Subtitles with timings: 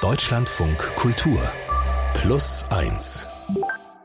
[0.00, 1.38] Deutschlandfunk Kultur
[2.14, 3.26] Plus 1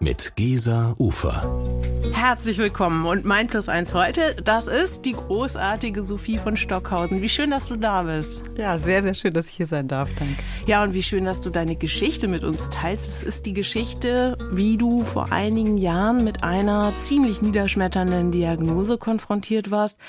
[0.02, 1.95] mit Gesa Ufer.
[2.28, 7.22] Herzlich willkommen und mein Plus eins heute, das ist die großartige Sophie von Stockhausen.
[7.22, 8.50] Wie schön, dass du da bist.
[8.58, 10.10] Ja, sehr, sehr schön, dass ich hier sein darf.
[10.16, 10.34] Danke.
[10.66, 13.08] Ja, und wie schön, dass du deine Geschichte mit uns teilst.
[13.08, 19.70] Es ist die Geschichte, wie du vor einigen Jahren mit einer ziemlich niederschmetternden Diagnose konfrontiert
[19.70, 20.00] warst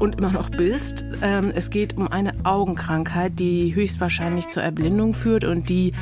[0.00, 1.04] und immer noch bist.
[1.22, 5.92] Ähm, es geht um eine Augenkrankheit, die höchstwahrscheinlich zur Erblindung führt und die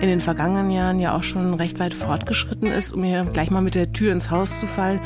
[0.00, 3.60] in den vergangenen Jahren ja auch schon recht weit fortgeschritten ist, um hier gleich mal
[3.60, 5.00] mit der Tür ins Haus zu fallen.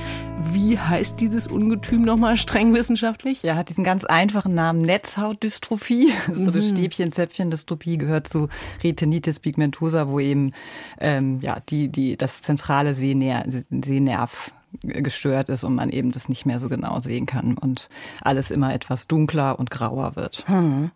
[0.53, 3.43] Wie heißt dieses Ungetüm nochmal streng wissenschaftlich?
[3.43, 6.13] Ja, hat diesen ganz einfachen Namen Netzhautdystrophie.
[6.35, 6.63] So eine mhm.
[6.63, 8.49] Stäbchen-Zäpfchen-Dystropie gehört zu
[8.83, 10.53] Retinitis pigmentosa, wo eben
[11.01, 14.53] ähm, ja, die, die, das zentrale Sehner Sehnerv
[14.83, 17.89] gestört ist und man eben das nicht mehr so genau sehen kann und
[18.23, 20.45] alles immer etwas dunkler und grauer wird.
[20.47, 20.91] Hm.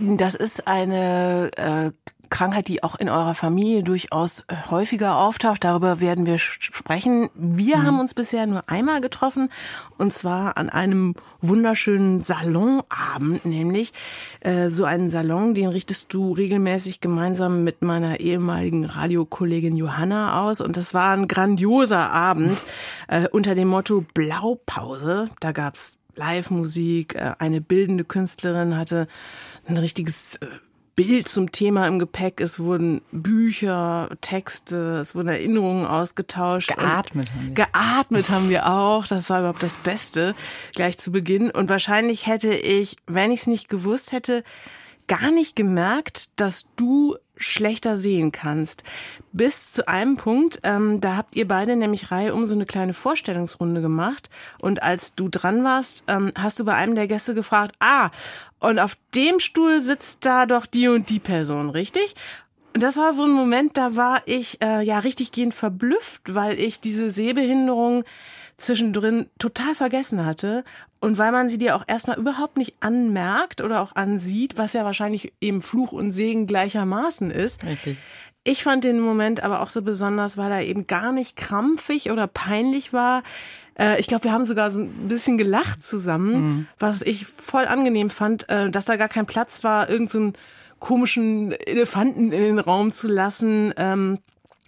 [0.00, 1.90] Das ist eine äh,
[2.30, 5.64] Krankheit, die auch in eurer Familie durchaus häufiger auftaucht.
[5.64, 7.28] Darüber werden wir sprechen.
[7.34, 7.82] Wir mhm.
[7.82, 9.50] haben uns bisher nur einmal getroffen
[9.98, 13.92] und zwar an einem wunderschönen Salonabend, nämlich
[14.40, 20.60] äh, so einen Salon, den richtest du regelmäßig gemeinsam mit meiner ehemaligen Radiokollegin Johanna aus
[20.60, 22.58] und das war ein grandioser Abend
[23.08, 25.30] äh, unter dem Motto Blaupause.
[25.40, 29.06] Da gab's Live-Musik, äh, eine bildende Künstlerin hatte
[29.66, 30.46] ein richtiges äh,
[31.02, 32.42] Bild zum Thema im Gepäck.
[32.42, 36.68] Es wurden Bücher, Texte, es wurden Erinnerungen ausgetauscht.
[36.68, 37.54] Geatmet haben wir.
[37.54, 39.06] Geatmet haben wir auch.
[39.06, 40.34] Das war überhaupt das Beste
[40.74, 41.50] gleich zu Beginn.
[41.50, 44.44] Und wahrscheinlich hätte ich, wenn ich es nicht gewusst hätte,
[45.06, 48.84] gar nicht gemerkt, dass du schlechter sehen kannst.
[49.32, 52.94] Bis zu einem Punkt, ähm, da habt ihr beide nämlich Reihe um so eine kleine
[52.94, 54.30] Vorstellungsrunde gemacht.
[54.60, 58.10] Und als du dran warst, ähm, hast du bei einem der Gäste gefragt, ah,
[58.60, 62.14] und auf dem Stuhl sitzt da doch die und die Person, richtig?
[62.74, 66.60] Und das war so ein Moment, da war ich äh, ja richtig gehend verblüfft, weil
[66.60, 68.04] ich diese Sehbehinderung
[68.60, 70.64] zwischendrin total vergessen hatte
[71.00, 74.84] und weil man sie dir auch erstmal überhaupt nicht anmerkt oder auch ansieht, was ja
[74.84, 77.64] wahrscheinlich eben Fluch und Segen gleichermaßen ist.
[77.64, 77.98] Richtig.
[78.44, 82.26] Ich fand den Moment aber auch so besonders, weil er eben gar nicht krampfig oder
[82.26, 83.22] peinlich war.
[83.78, 86.66] Äh, ich glaube, wir haben sogar so ein bisschen gelacht zusammen, mhm.
[86.78, 90.38] was ich voll angenehm fand, äh, dass da gar kein Platz war, irgendeinen so
[90.80, 93.72] komischen Elefanten in den Raum zu lassen.
[93.76, 94.18] Ähm,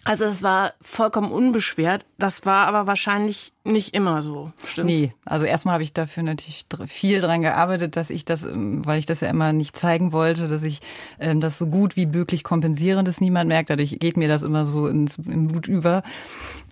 [0.05, 2.07] also es war vollkommen unbeschwert.
[2.19, 4.53] Das war aber wahrscheinlich nicht immer so.
[4.67, 4.93] Stimmt's?
[4.93, 8.99] Nee, also erstmal habe ich dafür natürlich viel dran gearbeitet, dass ich das, ähm, weil
[8.99, 10.81] ich das ja immer nicht zeigen wollte, dass ich
[11.21, 13.71] ähm, das so gut wie möglich kompensiere, dass niemand merkt.
[13.71, 16.03] Dadurch geht mir das immer so ins, im Blut über.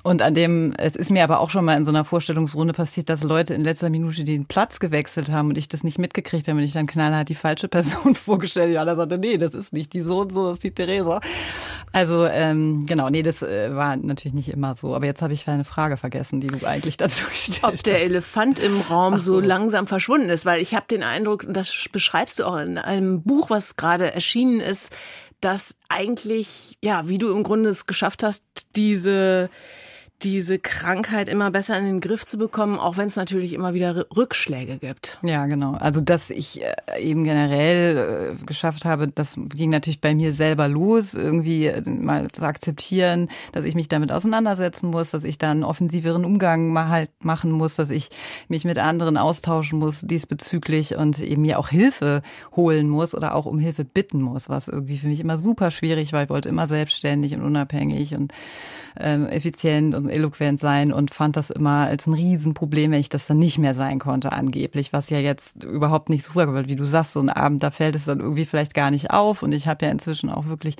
[0.02, 3.10] Und an dem, es ist mir aber auch schon mal in so einer Vorstellungsrunde passiert,
[3.10, 6.56] dass Leute in letzter Minute den Platz gewechselt haben und ich das nicht mitgekriegt habe
[6.56, 8.72] und ich dann knallhart die falsche Person vorgestellt.
[8.72, 11.20] Ja, da sagte, nee, das ist nicht die so und so, das ist die Theresa.
[11.92, 14.94] Also, ähm, genau, nee, das äh, war natürlich nicht immer so.
[14.94, 17.64] Aber jetzt habe ich eine Frage vergessen, die du eigentlich dazu stellst.
[17.64, 19.34] Ob der Elefant im Raum so.
[19.34, 19.40] so.
[19.40, 23.50] langsam verschwunden ist, weil ich habe den Eindruck, das beschreibst du auch in einem Buch,
[23.50, 24.94] was gerade erschienen ist,
[25.40, 28.44] dass eigentlich, ja, wie du im Grunde es geschafft hast,
[28.76, 29.50] diese
[30.22, 34.06] diese Krankheit immer besser in den Griff zu bekommen, auch wenn es natürlich immer wieder
[34.16, 35.18] Rückschläge gibt.
[35.22, 35.74] Ja, genau.
[35.74, 40.68] Also, dass ich äh, eben generell äh, geschafft habe, das ging natürlich bei mir selber
[40.68, 45.50] los, irgendwie äh, mal zu akzeptieren, dass ich mich damit auseinandersetzen muss, dass ich da
[45.50, 48.10] einen offensiveren Umgang mal halt machen muss, dass ich
[48.48, 52.22] mich mit anderen austauschen muss diesbezüglich und eben mir auch Hilfe
[52.54, 56.12] holen muss oder auch um Hilfe bitten muss, was irgendwie für mich immer super schwierig
[56.12, 56.22] war.
[56.22, 58.32] Ich wollte immer selbstständig und unabhängig und
[58.98, 63.26] ähm, effizient und eloquent sein und fand das immer als ein Riesenproblem, wenn ich das
[63.26, 66.68] dann nicht mehr sein konnte, angeblich, was ja jetzt überhaupt nicht so vorkommt.
[66.68, 69.42] Wie du sagst, so ein Abend, da fällt es dann irgendwie vielleicht gar nicht auf.
[69.42, 70.76] Und ich habe ja inzwischen auch wirklich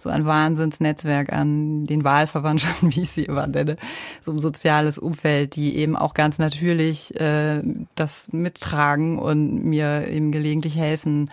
[0.00, 3.76] so ein Wahnsinnsnetzwerk an den Wahlverwandtschaften, wie ich sie immer nenne,
[4.20, 7.62] so ein soziales Umfeld, die eben auch ganz natürlich äh,
[7.94, 11.30] das mittragen und mir eben gelegentlich helfen.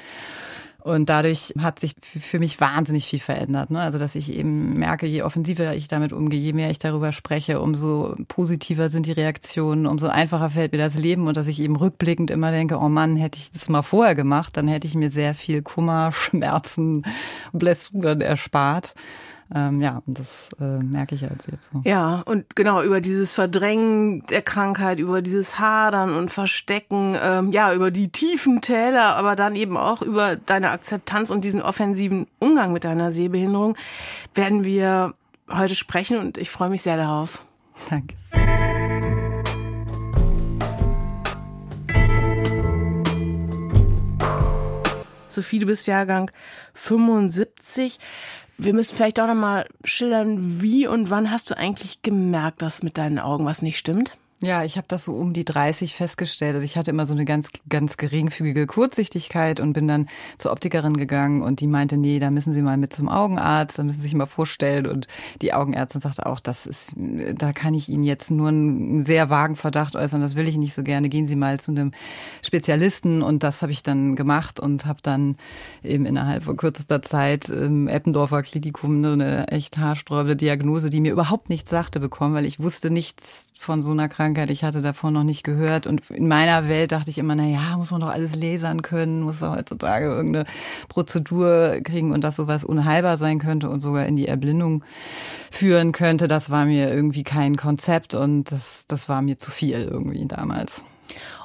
[0.83, 3.69] Und dadurch hat sich für mich wahnsinnig viel verändert.
[3.69, 3.79] Ne?
[3.79, 7.61] Also dass ich eben merke, je offensiver ich damit umgehe, je mehr ich darüber spreche,
[7.61, 11.75] umso positiver sind die Reaktionen, umso einfacher fällt mir das Leben und dass ich eben
[11.75, 15.11] rückblickend immer denke, oh Mann, hätte ich das mal vorher gemacht, dann hätte ich mir
[15.11, 17.03] sehr viel Kummer, Schmerzen,
[17.53, 18.95] Blessuren erspart.
[19.53, 21.81] Ähm, ja, und das äh, merke ich jetzt, jetzt so.
[21.83, 27.73] Ja, und genau, über dieses Verdrängen der Krankheit, über dieses Hadern und Verstecken, ähm, ja,
[27.73, 32.71] über die tiefen Täler, aber dann eben auch über deine Akzeptanz und diesen offensiven Umgang
[32.71, 33.75] mit deiner Sehbehinderung
[34.33, 35.13] werden wir
[35.49, 37.45] heute sprechen und ich freue mich sehr darauf.
[37.89, 38.15] Danke.
[45.27, 46.31] Sophie, du bist Jahrgang
[46.73, 47.97] 75.
[48.63, 52.83] Wir müssen vielleicht auch noch mal schildern, wie und wann hast du eigentlich gemerkt, dass
[52.83, 54.15] mit deinen Augen was nicht stimmt?
[54.43, 56.55] Ja, ich habe das so um die 30 festgestellt.
[56.55, 60.07] Also ich hatte immer so eine ganz, ganz geringfügige Kurzsichtigkeit und bin dann
[60.39, 63.83] zur Optikerin gegangen und die meinte, nee, da müssen Sie mal mit zum Augenarzt, da
[63.83, 64.87] müssen Sie sich mal vorstellen.
[64.87, 65.07] Und
[65.43, 69.55] die Augenärztin sagte auch, das ist, da kann ich Ihnen jetzt nur einen sehr vagen
[69.55, 71.09] Verdacht äußern, das will ich nicht so gerne.
[71.09, 71.91] Gehen Sie mal zu einem
[72.43, 75.35] Spezialisten und das habe ich dann gemacht und habe dann
[75.83, 81.49] eben innerhalb von kürzester Zeit im Eppendorfer Klinikum eine echt haarsträubende Diagnose, die mir überhaupt
[81.49, 84.49] nichts sagte, bekommen, weil ich wusste nichts von so einer Krankheit.
[84.49, 85.85] Ich hatte davon noch nicht gehört.
[85.85, 89.21] Und in meiner Welt dachte ich immer, na ja, muss man doch alles lasern können,
[89.21, 90.45] muss doch heutzutage irgendeine
[90.89, 94.83] Prozedur kriegen und dass sowas unheilbar sein könnte und sogar in die Erblindung
[95.51, 96.27] führen könnte.
[96.27, 100.83] Das war mir irgendwie kein Konzept und das, das war mir zu viel irgendwie damals.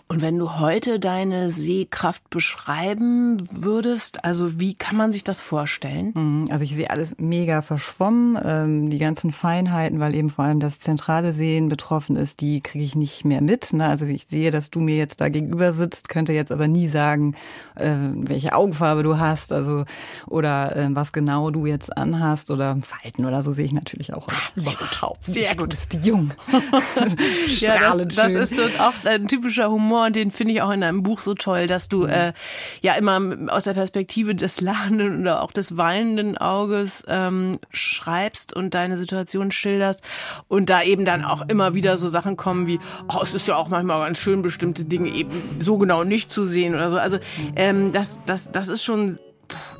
[0.08, 6.12] Und wenn du heute deine Sehkraft beschreiben würdest, also wie kann man sich das vorstellen?
[6.14, 10.60] Mhm, also ich sehe alles mega verschwommen, ähm, die ganzen Feinheiten, weil eben vor allem
[10.60, 13.72] das zentrale Sehen betroffen ist, die kriege ich nicht mehr mit.
[13.72, 13.84] Ne?
[13.88, 17.34] Also ich sehe, dass du mir jetzt da gegenüber sitzt, könnte jetzt aber nie sagen,
[17.74, 19.84] äh, welche Augenfarbe du hast, also
[20.28, 24.28] oder äh, was genau du jetzt anhast oder Falten oder so sehe ich natürlich auch
[24.28, 24.52] aus.
[24.54, 25.72] Sehr gut, sehr gut.
[25.72, 26.30] Du bist jung.
[27.58, 30.70] ja, das, das ist so auch ein typischer Humor Humor und den finde ich auch
[30.70, 32.10] in deinem Buch so toll, dass du mhm.
[32.10, 32.32] äh,
[32.82, 38.74] ja immer aus der Perspektive des lachenden oder auch des weinenden Auges ähm, schreibst und
[38.74, 40.02] deine Situation schilderst
[40.48, 42.78] und da eben dann auch immer wieder so Sachen kommen wie,
[43.08, 46.44] oh, es ist ja auch manchmal ganz schön, bestimmte Dinge eben so genau nicht zu
[46.44, 46.98] sehen oder so.
[46.98, 47.18] Also
[47.56, 49.18] ähm, das, das, das ist schon,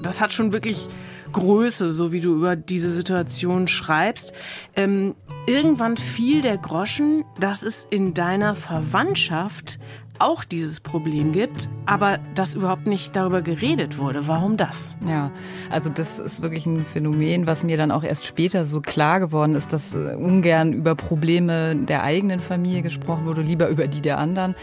[0.02, 0.88] das hat schon wirklich
[1.32, 4.32] Größe, so wie du über diese Situation schreibst.
[4.74, 5.14] Ähm,
[5.46, 9.78] irgendwann fiel der Groschen, dass es in deiner Verwandtschaft
[10.18, 14.26] auch dieses Problem gibt, aber dass überhaupt nicht darüber geredet wurde.
[14.26, 14.96] Warum das?
[15.06, 15.30] Ja,
[15.70, 19.54] also das ist wirklich ein Phänomen, was mir dann auch erst später so klar geworden
[19.54, 24.18] ist, dass äh, ungern über Probleme der eigenen Familie gesprochen wurde, lieber über die der
[24.18, 24.54] anderen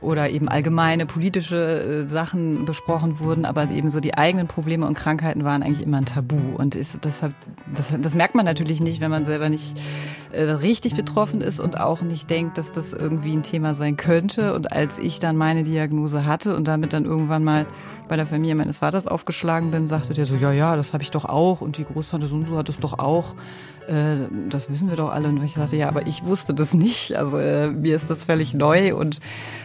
[0.00, 4.94] oder eben allgemeine politische äh, Sachen besprochen wurden, aber eben so die eigenen Probleme und
[4.94, 6.38] Krankheiten waren eigentlich immer ein Tabu.
[6.56, 7.34] Und ist, deshalb,
[7.74, 9.78] das, das merkt man natürlich nicht, wenn man selber nicht
[10.32, 14.54] äh, richtig betroffen ist und auch nicht denkt, dass das irgendwie ein Thema sein könnte.
[14.54, 17.66] Und als ich dann meine Diagnose hatte und damit dann irgendwann mal
[18.08, 21.10] bei der Familie meines Vaters aufgeschlagen bin, sagte der so, ja, ja, das habe ich
[21.10, 23.34] doch auch und die Großtante so und so hat es doch auch.
[23.90, 25.28] Äh, das wissen wir doch alle.
[25.28, 27.16] Und ich sagte, ja, aber ich wusste das nicht.
[27.16, 29.20] Also äh, mir ist das völlig neu und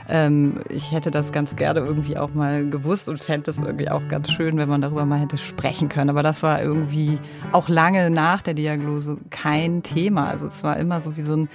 [0.10, 4.07] ähm, ich hätte das ganz gerne irgendwie auch mal gewusst und fände das irgendwie auch
[4.07, 6.10] ganz schön, wenn man darüber mal hätte sprechen können.
[6.10, 7.19] Aber das war irgendwie
[7.51, 10.28] auch lange nach der Diagnose kein Thema.
[10.28, 11.50] Also es war immer so wie so ein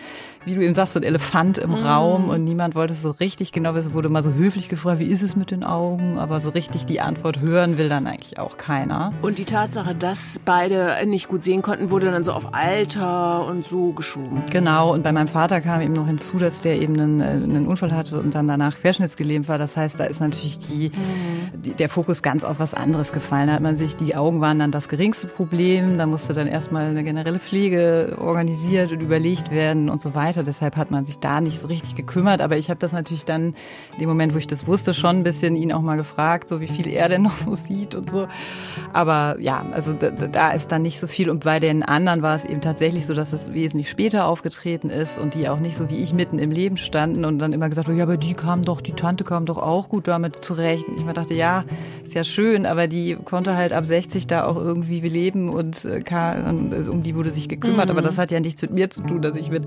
[0.46, 1.84] wie du eben sagst, so ein Elefant im mm.
[1.84, 3.88] Raum und niemand wollte es so richtig genau wissen.
[3.88, 6.18] Es wurde mal so höflich gefragt, wie ist es mit den Augen?
[6.18, 9.12] Aber so richtig die Antwort hören will dann eigentlich auch keiner.
[9.20, 13.66] Und die Tatsache, dass beide nicht gut sehen konnten, wurde dann so auf Alter und
[13.66, 14.42] so geschoben.
[14.50, 14.94] Genau.
[14.94, 18.18] Und bei meinem Vater kam eben noch hinzu, dass der eben einen, einen Unfall hatte
[18.18, 19.58] und dann danach querschnittsgelähmt war.
[19.58, 21.62] Das heißt, da ist natürlich die, mm.
[21.62, 23.48] die, der Fokus ganz auf was anderes gefallen.
[23.48, 25.98] Da hat man sich, die Augen waren dann das geringste Problem.
[25.98, 30.42] Da musste dann erstmal eine generelle Pflege organisiert und überlegt werden und so weiter weiter.
[30.42, 32.40] Deshalb hat man sich da nicht so richtig gekümmert.
[32.40, 33.54] Aber ich habe das natürlich dann
[33.94, 36.60] in dem Moment, wo ich das wusste, schon ein bisschen ihn auch mal gefragt, so
[36.60, 38.28] wie viel er denn noch so sieht und so.
[38.92, 41.30] Aber ja, also da, da ist dann nicht so viel.
[41.30, 45.18] Und bei den anderen war es eben tatsächlich so, dass es wesentlich später aufgetreten ist
[45.18, 47.88] und die auch nicht so wie ich mitten im Leben standen und dann immer gesagt
[47.88, 50.86] haben, ja, aber die kam doch, die Tante kam doch auch gut damit zurecht.
[50.88, 51.64] Und ich mir dachte, ja,
[52.04, 56.00] ist ja schön, aber die konnte halt ab 60 da auch irgendwie leben und, äh,
[56.00, 57.86] kann, um die wurde sich gekümmert.
[57.86, 57.90] Mhm.
[57.90, 59.64] Aber das hat ja nichts mit mir zu tun, dass ich mit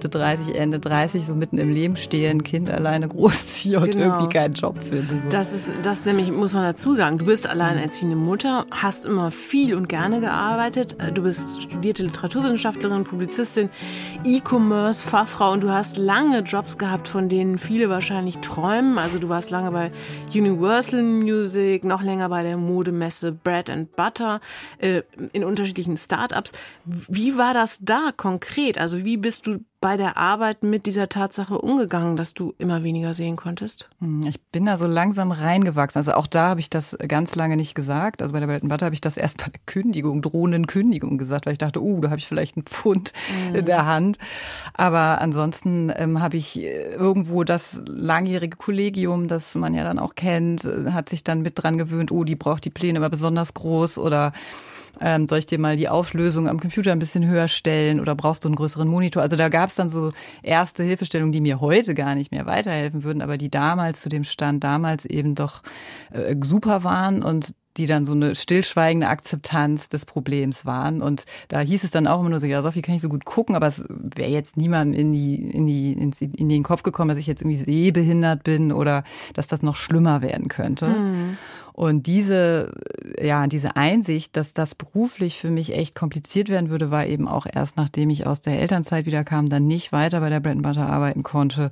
[0.00, 4.14] Mitte 30, Ende 30 so mitten im Leben stehe, ein Kind alleine großziehe und genau.
[4.16, 5.20] irgendwie keinen Job finde.
[5.20, 5.28] So.
[5.28, 7.18] Das ist, das nämlich, muss man dazu sagen.
[7.18, 10.96] Du bist alleinerziehende Mutter, hast immer viel und gerne gearbeitet.
[11.12, 13.68] Du bist studierte Literaturwissenschaftlerin, Publizistin,
[14.24, 18.96] E-Commerce, Fachfrau und du hast lange Jobs gehabt, von denen viele wahrscheinlich träumen.
[18.96, 19.92] Also du warst lange bei
[20.34, 24.40] Universal Music, noch länger bei der Modemesse Bread and Butter
[24.78, 25.02] äh,
[25.34, 26.52] in unterschiedlichen Startups.
[26.86, 28.78] Wie war das da konkret?
[28.78, 33.14] Also wie bist du bei der Arbeit mit dieser Tatsache umgegangen, dass du immer weniger
[33.14, 33.88] sehen konntest?
[34.00, 35.98] Hm, ich bin da so langsam reingewachsen.
[35.98, 38.20] Also auch da habe ich das ganz lange nicht gesagt.
[38.20, 41.46] Also bei der and Butter habe ich das erst bei der Kündigung, drohenden Kündigung gesagt,
[41.46, 43.14] weil ich dachte, uh, da habe ich vielleicht einen Pfund
[43.48, 43.54] mhm.
[43.54, 44.18] in der Hand.
[44.74, 50.14] Aber ansonsten ähm, habe ich äh, irgendwo das langjährige Kollegium, das man ja dann auch
[50.14, 53.54] kennt, äh, hat sich dann mit dran gewöhnt, oh, die braucht die Pläne immer besonders
[53.54, 54.32] groß oder
[55.00, 58.44] ähm, soll ich dir mal die Auflösung am Computer ein bisschen höher stellen oder brauchst
[58.44, 59.22] du einen größeren Monitor?
[59.22, 63.04] Also da gab es dann so erste Hilfestellungen, die mir heute gar nicht mehr weiterhelfen
[63.04, 65.62] würden, aber die damals zu dem Stand damals eben doch
[66.12, 67.22] äh, super waren.
[67.22, 71.02] Und die dann so eine stillschweigende Akzeptanz des Problems waren.
[71.02, 73.24] Und da hieß es dann auch immer nur so, ja, Sophie kann ich so gut
[73.24, 77.18] gucken, aber es wäre jetzt niemandem in die, in die, in den Kopf gekommen, dass
[77.18, 79.04] ich jetzt irgendwie sehbehindert bin oder
[79.34, 80.88] dass das noch schlimmer werden könnte.
[80.88, 81.38] Mhm.
[81.80, 82.72] Und diese,
[83.18, 87.46] ja, diese Einsicht, dass das beruflich für mich echt kompliziert werden würde, war eben auch
[87.50, 90.86] erst nachdem ich aus der Elternzeit wieder kam, dann nicht weiter bei der Bread Butter
[90.90, 91.70] arbeiten konnte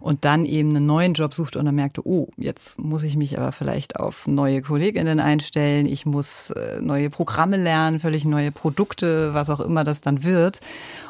[0.00, 3.38] und dann eben einen neuen Job suchte und dann merkte, oh, jetzt muss ich mich
[3.38, 9.34] aber vielleicht auf neue Kolleginnen einstellen, ich muss äh, neue Programme lernen, völlig neue Produkte,
[9.34, 10.60] was auch immer das dann wird.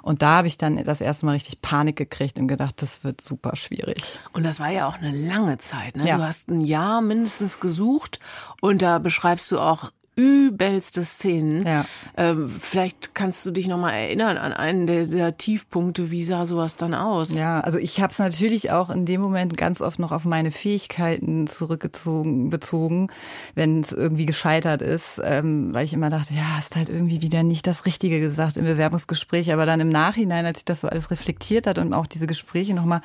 [0.03, 3.21] Und da habe ich dann das erste Mal richtig Panik gekriegt und gedacht, das wird
[3.21, 4.19] super schwierig.
[4.33, 5.97] Und das war ja auch eine lange Zeit.
[5.97, 6.09] Ne?
[6.09, 6.17] Ja.
[6.17, 8.19] Du hast ein Jahr mindestens gesucht
[8.61, 11.67] und da beschreibst du auch übelste Szenen.
[11.67, 11.87] Ja.
[12.17, 16.11] Ähm, vielleicht kannst du dich nochmal erinnern an einen der, der, Tiefpunkte.
[16.11, 17.39] Wie sah sowas dann aus?
[17.39, 20.51] Ja, also ich habe es natürlich auch in dem Moment ganz oft noch auf meine
[20.51, 23.09] Fähigkeiten zurückgezogen, bezogen,
[23.55, 27.43] wenn es irgendwie gescheitert ist, ähm, weil ich immer dachte, ja, hast halt irgendwie wieder
[27.43, 29.53] nicht das Richtige gesagt im Bewerbungsgespräch.
[29.53, 32.75] Aber dann im Nachhinein, als ich das so alles reflektiert hat und auch diese Gespräche
[32.75, 33.01] nochmal,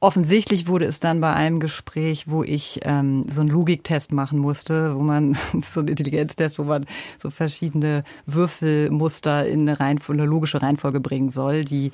[0.00, 4.96] offensichtlich wurde es dann bei einem Gespräch, wo ich ähm, so einen Logiktest machen musste,
[4.96, 5.34] wo man
[5.74, 6.86] so eine Intelligenz Intelligenztest, wo man
[7.18, 11.92] so verschiedene Würfelmuster in eine, Reihenfolge, eine logische Reihenfolge bringen soll, die,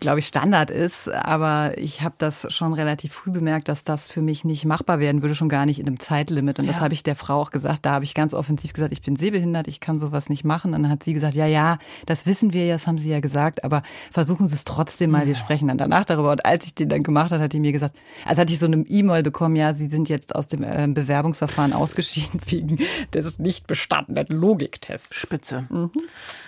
[0.00, 1.08] glaube ich, Standard ist.
[1.08, 5.22] Aber ich habe das schon relativ früh bemerkt, dass das für mich nicht machbar werden
[5.22, 6.58] würde, schon gar nicht in einem Zeitlimit.
[6.58, 6.72] Und ja.
[6.72, 7.86] das habe ich der Frau auch gesagt.
[7.86, 10.74] Da habe ich ganz offensiv gesagt, ich bin sehbehindert, ich kann sowas nicht machen.
[10.74, 13.20] Und dann hat sie gesagt, ja, ja, das wissen wir ja, das haben Sie ja
[13.20, 16.32] gesagt, aber versuchen Sie es trotzdem mal, wir sprechen dann danach darüber.
[16.32, 18.66] Und als ich den dann gemacht hat, hat die mir gesagt, als hatte ich so
[18.66, 22.78] eine E-Mail bekommen, ja, Sie sind jetzt aus dem äh, Bewerbungsverfahren ausgeschieden wegen
[23.12, 25.14] des nicht bestandenen Logiktests.
[25.14, 25.66] Spitze.
[25.70, 25.90] Mhm.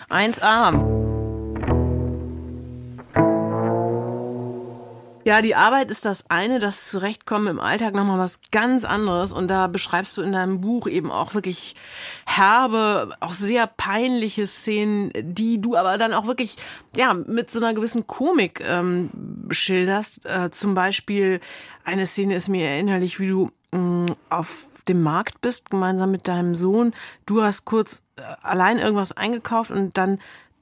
[0.09, 1.09] 1a.
[5.29, 9.35] Ja, die Arbeit ist das eine, das Zurechtkommen im Alltag nochmal was ganz anderes.
[9.35, 11.75] Und da beschreibst du in deinem Buch eben auch wirklich
[12.25, 16.57] herbe, auch sehr peinliche Szenen, die du aber dann auch wirklich,
[16.97, 19.11] ja, mit so einer gewissen Komik ähm,
[19.51, 20.25] schilderst.
[20.25, 21.41] Äh, zum Beispiel
[21.85, 26.29] eine Szene ist mir erinnerlich, wie du mh, mm, auf dem Markt bist, gemeinsam mit
[26.29, 26.95] deinem Sohn.
[27.27, 30.19] Du hast kurz äh, allein irgendwas eingekauft und dann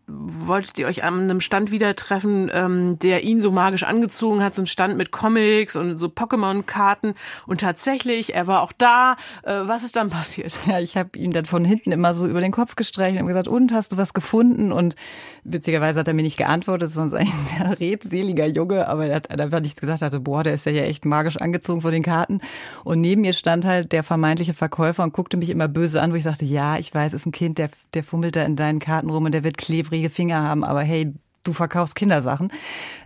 [0.09, 4.55] wolltet ihr euch an einem Stand wieder treffen, ähm, der ihn so magisch angezogen hat,
[4.55, 7.15] so ein Stand mit Comics und so Pokémon-Karten.
[7.47, 9.17] Und tatsächlich, er war auch da.
[9.43, 10.53] Äh, was ist dann passiert?
[10.67, 13.47] Ja, ich habe ihn dann von hinten immer so über den Kopf gestreichelt und gesagt,
[13.47, 14.73] und hast du was gefunden?
[14.73, 14.97] Und
[15.45, 19.61] witzigerweise hat er mir nicht geantwortet, sonst ein sehr redseliger Junge, aber er hat einfach
[19.61, 22.41] nichts gesagt, hatte, boah, der ist ja echt magisch angezogen von den Karten.
[22.85, 26.17] Und neben mir stand halt der vermeintliche Verkäufer und guckte mich immer böse an, wo
[26.17, 29.11] ich sagte, ja, ich weiß, ist ein Kind, der, der fummelt da in deinen Karten
[29.11, 32.53] rum und der wird klebrig klebrige Finger haben, aber hey, du verkaufst Kindersachen.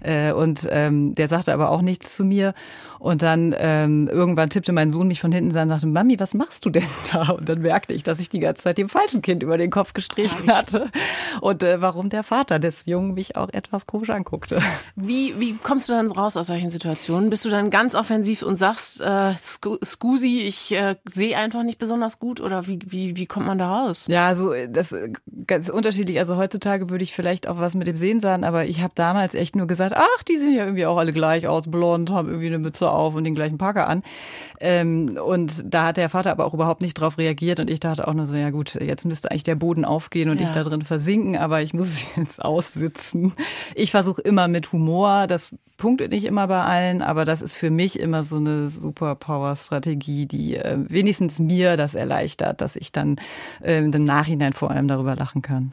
[0.03, 2.55] Äh, und ähm, der sagte aber auch nichts zu mir.
[3.01, 6.35] Und dann ähm, irgendwann tippte mein Sohn mich von hinten an und sagte, Mami, was
[6.35, 7.31] machst du denn da?
[7.31, 9.95] Und dann merkte ich, dass ich die ganze Zeit dem falschen Kind über den Kopf
[9.95, 10.91] gestrichen ja, hatte.
[11.41, 14.61] Und äh, warum der Vater des Jungen mich auch etwas komisch anguckte.
[14.97, 17.31] Wie, wie kommst du dann raus aus solchen Situationen?
[17.31, 22.19] Bist du dann ganz offensiv und sagst, äh, Scusi, ich äh, sehe einfach nicht besonders
[22.19, 22.39] gut?
[22.43, 24.05] Oder wie, wie, wie kommt man da raus?
[24.09, 25.15] Ja, also das ist
[25.47, 26.19] ganz unterschiedlich.
[26.19, 29.35] Also heutzutage würde ich vielleicht auch was mit dem Sehen sagen, aber ich habe damals
[29.35, 32.49] echt nur gesagt, ach, die sehen ja irgendwie auch alle gleich aus, blond, haben irgendwie
[32.49, 34.03] eine Mütze auf und den gleichen Parker an.
[34.61, 38.07] Ähm, und da hat der Vater aber auch überhaupt nicht drauf reagiert und ich dachte
[38.07, 40.45] auch nur so, ja gut, jetzt müsste eigentlich der Boden aufgehen und ja.
[40.45, 43.33] ich da drin versinken, aber ich muss es jetzt aussitzen.
[43.75, 47.71] Ich versuche immer mit Humor, das punktet nicht immer bei allen, aber das ist für
[47.71, 53.17] mich immer so eine Superpower-Strategie, die äh, wenigstens mir das erleichtert, dass ich dann
[53.63, 55.73] äh, im Nachhinein vor allem darüber lachen kann.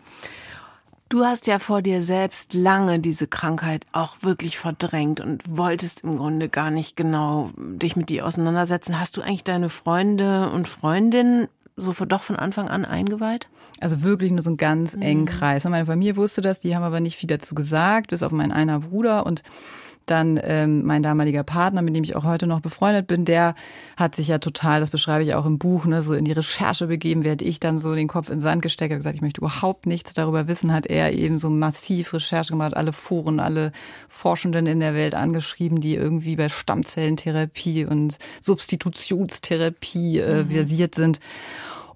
[1.10, 6.18] Du hast ja vor dir selbst lange diese Krankheit auch wirklich verdrängt und wolltest im
[6.18, 9.00] Grunde gar nicht genau dich mit dir auseinandersetzen.
[9.00, 11.48] Hast du eigentlich deine Freunde und Freundinnen
[11.78, 13.48] so doch von Anfang an eingeweiht?
[13.80, 15.28] Also wirklich nur so einen ganz engen mhm.
[15.28, 15.64] Kreis.
[15.64, 18.80] Meine Familie wusste das, die haben aber nicht viel dazu gesagt, bis auf meinen einer
[18.80, 19.44] Bruder und
[20.10, 23.56] dann ähm, mein damaliger Partner, mit dem ich auch heute noch befreundet bin, der
[23.96, 26.88] hat sich ja total, das beschreibe ich auch im Buch, ne, so in die Recherche
[26.88, 29.42] begeben, während ich dann so den Kopf in den Sand gesteckt habe, gesagt, ich möchte
[29.42, 33.72] überhaupt nichts darüber wissen, hat er eben so massiv Recherche gemacht, alle Foren, alle
[34.08, 40.50] Forschenden in der Welt angeschrieben, die irgendwie bei Stammzellentherapie und Substitutionstherapie äh, mhm.
[40.50, 41.20] versiert sind.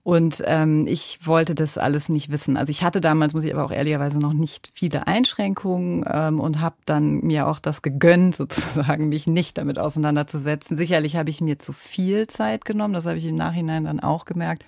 [0.03, 2.57] Und ähm, ich wollte das alles nicht wissen.
[2.57, 6.59] Also ich hatte damals, muss ich aber auch ehrlicherweise noch nicht viele Einschränkungen ähm, und
[6.59, 10.75] habe dann mir auch das gegönnt, sozusagen, mich nicht damit auseinanderzusetzen.
[10.77, 14.25] Sicherlich habe ich mir zu viel Zeit genommen, das habe ich im Nachhinein dann auch
[14.25, 14.65] gemerkt.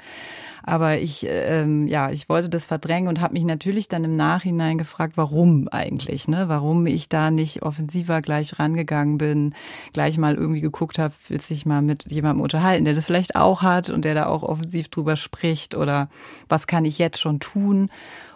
[0.64, 4.78] Aber ich, ähm, ja, ich wollte das verdrängen und habe mich natürlich dann im Nachhinein
[4.78, 6.50] gefragt, warum eigentlich, ne?
[6.50, 9.54] Warum ich da nicht offensiver gleich rangegangen bin,
[9.94, 13.62] gleich mal irgendwie geguckt habe, will sich mal mit jemandem unterhalten, der das vielleicht auch
[13.62, 16.10] hat und der da auch offensiv drüber widerspricht oder
[16.50, 17.90] was kann ich jetzt schon tun.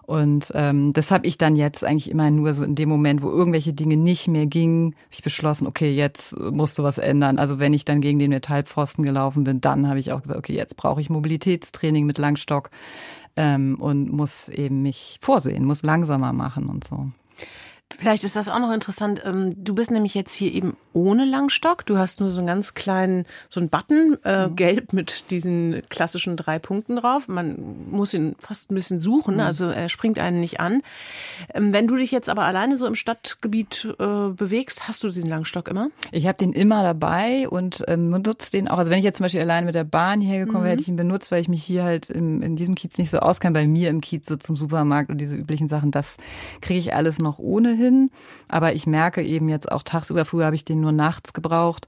[0.07, 3.29] Und ähm, das habe ich dann jetzt eigentlich immer nur so in dem Moment, wo
[3.29, 7.37] irgendwelche Dinge nicht mehr gingen, habe ich beschlossen, okay, jetzt musst du was ändern.
[7.37, 10.55] Also wenn ich dann gegen den Metallpfosten gelaufen bin, dann habe ich auch gesagt, okay,
[10.55, 12.69] jetzt brauche ich Mobilitätstraining mit Langstock
[13.35, 17.09] ähm, und muss eben mich vorsehen, muss langsamer machen und so.
[17.97, 19.21] Vielleicht ist das auch noch interessant.
[19.25, 21.85] Ähm, du bist nämlich jetzt hier eben ohne Langstock.
[21.85, 24.55] Du hast nur so einen ganz kleinen, so einen Button, äh, mhm.
[24.55, 27.27] gelb mit diesen klassischen drei Punkten drauf.
[27.27, 29.41] Man muss ihn fast ein bisschen suchen, mhm.
[29.41, 30.81] also er springt einen nicht an.
[31.53, 35.29] Ähm, wenn du dich jetzt aber alleine so im Stadtgebiet äh, bewegst, hast du diesen
[35.29, 35.89] Langstock immer?
[36.11, 38.77] Ich habe den immer dabei und ähm, nutze den auch.
[38.77, 40.71] Also wenn ich jetzt zum Beispiel alleine mit der Bahn hierher gekommen wäre, mhm.
[40.71, 43.19] hätte ich ihn benutzt, weil ich mich hier halt im, in diesem Kiez nicht so
[43.19, 43.53] auskenne.
[43.53, 46.17] Bei mir im Kiez so zum Supermarkt und diese üblichen Sachen, das
[46.61, 48.11] kriege ich alles noch ohne hin.
[48.47, 51.87] Aber ich merke eben jetzt auch tagsüber, früher habe ich den nur nachts gebraucht,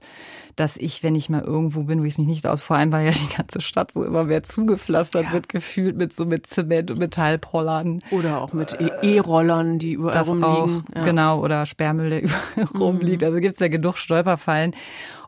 [0.56, 2.92] dass ich, wenn ich mal irgendwo bin, wo ich es mich nicht aus, vor allem
[2.92, 5.32] weil ja die ganze Stadt so immer mehr zugepflastert ja.
[5.32, 8.00] wird, gefühlt mit so mit Zement und Metallpollern.
[8.10, 10.84] Oder auch mit E-Rollern, die überall rumliegen.
[10.90, 11.04] Auch, ja.
[11.04, 12.80] Genau, oder Sperrmüll, der überall mhm.
[12.80, 13.24] rumliegt.
[13.24, 14.74] Also gibt es ja genug Stolperfallen.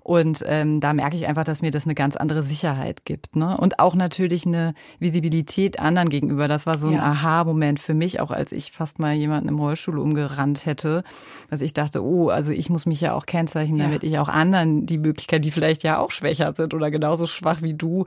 [0.02, 3.36] Und ähm, da merke ich einfach, dass mir das eine ganz andere Sicherheit gibt.
[3.36, 3.56] Ne?
[3.56, 6.48] Und auch natürlich eine Visibilität anderen gegenüber.
[6.48, 7.02] Das war so ein ja.
[7.02, 11.04] Aha-Moment für mich, auch als ich fast mal jemanden im Rollstuhl umgerannt hätte,
[11.50, 14.08] dass ich dachte, oh, also ich muss mich ja auch kennzeichnen, damit ja.
[14.08, 17.74] ich auch anderen die Möglichkeit, die vielleicht ja auch schwächer sind oder genauso schwach wie
[17.74, 18.06] du,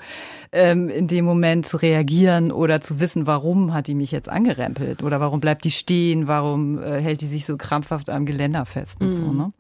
[0.51, 5.01] ähm, in dem Moment zu reagieren oder zu wissen, warum hat die mich jetzt angerempelt
[5.01, 8.99] oder warum bleibt die stehen, warum äh, hält die sich so krampfhaft am Geländer fest
[9.01, 9.13] und mhm.
[9.13, 9.31] so.
[9.31, 9.53] Ne?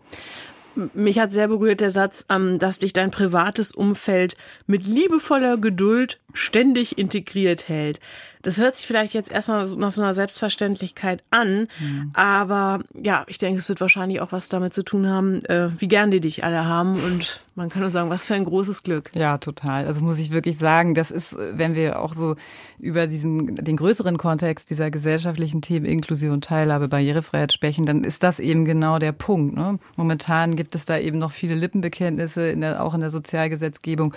[0.93, 4.35] Mich hat sehr berührt der Satz, ähm, dass dich dein privates Umfeld
[4.67, 7.99] mit liebevoller Geduld ständig integriert hält.
[8.45, 12.11] Das hört sich vielleicht jetzt erstmal nach so einer Selbstverständlichkeit an, mhm.
[12.13, 15.87] aber ja, ich denke, es wird wahrscheinlich auch was damit zu tun haben, äh, wie
[15.87, 19.09] gern die dich alle haben und man kann nur sagen, was für ein großes Glück.
[19.15, 19.87] Ja, total.
[19.87, 22.35] Also muss ich wirklich sagen, das ist, wenn wir auch so
[22.77, 28.39] über diesen, den größeren Kontext dieser gesellschaftlichen Themen Inklusion, Teilhabe, Barrierefreiheit sprechen, dann ist das
[28.39, 29.55] eben genau der Punkt.
[29.55, 29.79] Ne?
[29.95, 34.13] Momentan gibt es da eben noch viele Lippenbekenntnisse, in der, auch in der Sozialgesetzgebung.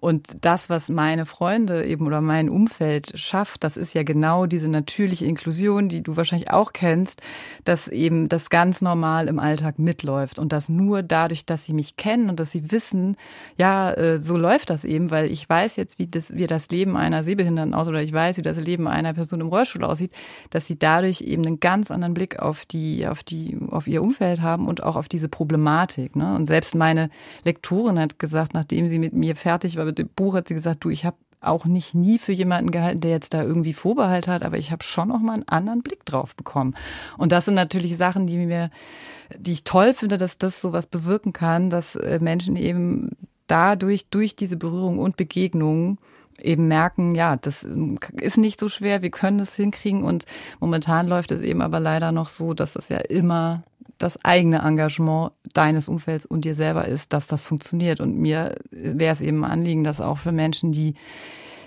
[0.00, 4.68] Und das, was meine Freunde eben oder mein Umfeld schafft, das ist ja genau diese
[4.68, 7.20] natürliche Inklusion, die du wahrscheinlich auch kennst,
[7.64, 11.96] dass eben das ganz normal im Alltag mitläuft und das nur dadurch, dass sie mich
[11.96, 13.16] kennen und dass sie wissen,
[13.58, 16.96] ja, äh, so läuft das eben, weil ich weiß jetzt, wie das, wie das Leben
[16.96, 20.12] einer Sehbehinderten aussieht oder ich weiß, wie das Leben einer Person im Rollstuhl aussieht,
[20.48, 24.40] dass sie dadurch eben einen ganz anderen Blick auf die, auf die, auf ihr Umfeld
[24.40, 26.16] haben und auch auf diese Problematik.
[26.16, 26.34] Ne?
[26.34, 27.10] Und selbst meine
[27.44, 30.90] Lektorin hat gesagt, nachdem sie mit mir fertig war dem Buch, hat sie gesagt, du,
[30.90, 34.58] ich habe auch nicht nie für jemanden gehalten, der jetzt da irgendwie Vorbehalt hat, aber
[34.58, 36.76] ich habe schon noch mal einen anderen Blick drauf bekommen.
[37.16, 38.70] Und das sind natürlich Sachen, die mir,
[39.36, 44.36] die ich toll finde, dass das sowas bewirken kann, dass äh, Menschen eben dadurch, durch
[44.36, 45.98] diese Berührung und Begegnungen
[46.40, 50.24] eben merken, ja, das ähm, ist nicht so schwer, wir können es hinkriegen und
[50.58, 53.62] momentan läuft es eben aber leider noch so, dass es ja immer
[54.00, 58.00] das eigene Engagement deines Umfelds und dir selber ist, dass das funktioniert.
[58.00, 60.94] Und mir wäre es eben ein Anliegen, dass auch für Menschen, die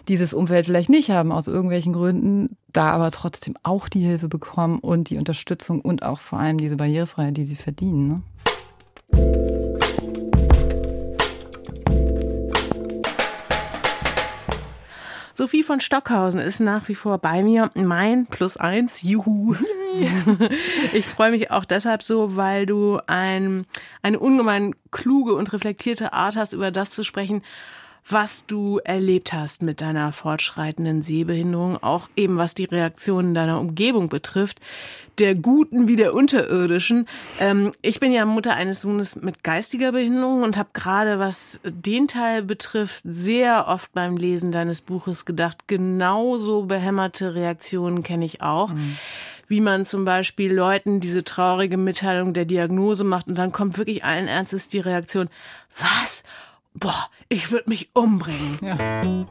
[0.08, 4.80] dieses Umfeld vielleicht nicht haben, aus irgendwelchen Gründen, da aber trotzdem auch die Hilfe bekommen
[4.80, 8.08] und die Unterstützung und auch vor allem diese Barrierefreiheit, die sie verdienen.
[8.08, 8.22] Ne?
[15.36, 17.70] Sophie von Stockhausen ist nach wie vor bei mir.
[17.76, 19.56] Mein Plus eins, juhu.
[20.94, 23.66] Ich freue mich auch deshalb so, weil du ein,
[24.02, 27.42] eine ungemein kluge und reflektierte Art hast, über das zu sprechen,
[28.08, 34.10] was du erlebt hast mit deiner fortschreitenden Sehbehinderung, auch eben was die Reaktionen deiner Umgebung
[34.10, 34.60] betrifft,
[35.20, 37.08] der guten wie der unterirdischen.
[37.40, 42.08] Ähm, ich bin ja Mutter eines Sohnes mit geistiger Behinderung und habe gerade, was den
[42.08, 48.70] Teil betrifft, sehr oft beim Lesen deines Buches gedacht, genauso behämmerte Reaktionen kenne ich auch.
[48.70, 48.98] Mhm
[49.54, 54.04] wie man zum Beispiel Leuten diese traurige Mitteilung der Diagnose macht und dann kommt wirklich
[54.04, 55.30] allen Ernstes die Reaktion,
[55.78, 56.24] was?
[56.74, 58.58] boah, ich würde mich umbringen.
[58.62, 59.26] Ja.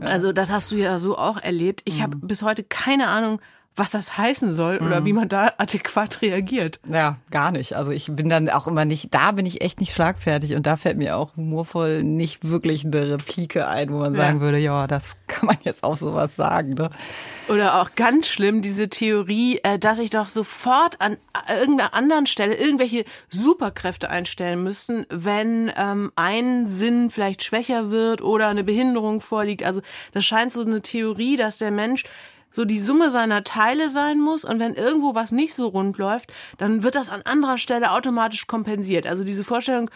[0.00, 1.82] Also das hast du ja so auch erlebt.
[1.84, 2.02] Ich mhm.
[2.02, 3.40] habe bis heute keine Ahnung,
[3.78, 5.04] was das heißen soll oder mhm.
[5.04, 6.80] wie man da adäquat reagiert.
[6.90, 7.74] Ja, gar nicht.
[7.74, 10.76] Also ich bin dann auch immer nicht, da bin ich echt nicht schlagfertig und da
[10.76, 14.20] fällt mir auch humorvoll nicht wirklich eine Replike ein, wo man ja.
[14.20, 16.74] sagen würde, ja, das kann man jetzt auch sowas sagen.
[16.74, 16.90] Ne?
[17.48, 21.16] Oder auch ganz schlimm, diese Theorie, äh, dass ich doch sofort an
[21.48, 28.48] irgendeiner anderen Stelle irgendwelche Superkräfte einstellen müssten, wenn ähm, ein Sinn vielleicht schwächer wird oder
[28.48, 29.62] eine Behinderung vorliegt.
[29.62, 29.80] Also
[30.12, 32.04] das scheint so eine Theorie, dass der Mensch
[32.50, 36.32] so die Summe seiner Teile sein muss und wenn irgendwo was nicht so rund läuft,
[36.58, 39.06] dann wird das an anderer Stelle automatisch kompensiert.
[39.06, 39.90] Also diese Vorstellung,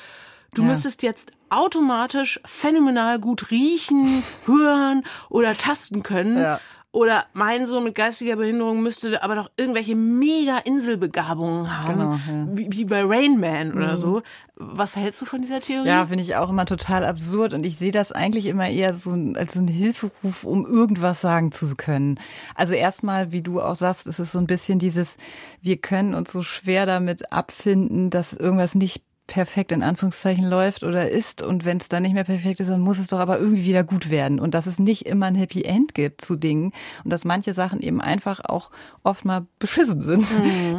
[0.54, 0.68] Du Ja.
[0.68, 6.36] müsstest jetzt automatisch phänomenal gut riechen, hören oder tasten können.
[6.36, 6.60] Ja.
[6.92, 11.98] Oder mein Sohn mit geistiger Behinderung müsste aber doch irgendwelche mega Inselbegabungen haben.
[11.98, 12.32] Genau, ja.
[12.32, 12.58] Mhm.
[12.58, 14.20] wie, wie bei Rain Man oder so.
[14.56, 15.88] Was hältst du von dieser Theorie?
[15.88, 19.12] Ja, finde ich auch immer total absurd und ich sehe das eigentlich immer eher so
[19.34, 22.20] als so ein Hilferuf, um irgendwas sagen zu können.
[22.54, 25.16] Also erstmal, wie du auch sagst, ist es so ein bisschen dieses,
[25.62, 29.02] wir können uns so schwer damit abfinden, dass irgendwas nicht
[29.32, 32.82] perfekt in Anführungszeichen läuft oder ist und wenn es dann nicht mehr perfekt ist, dann
[32.82, 35.62] muss es doch aber irgendwie wieder gut werden und dass es nicht immer ein Happy
[35.62, 38.70] End gibt zu Dingen und dass manche Sachen eben einfach auch
[39.02, 40.26] oft mal beschissen sind.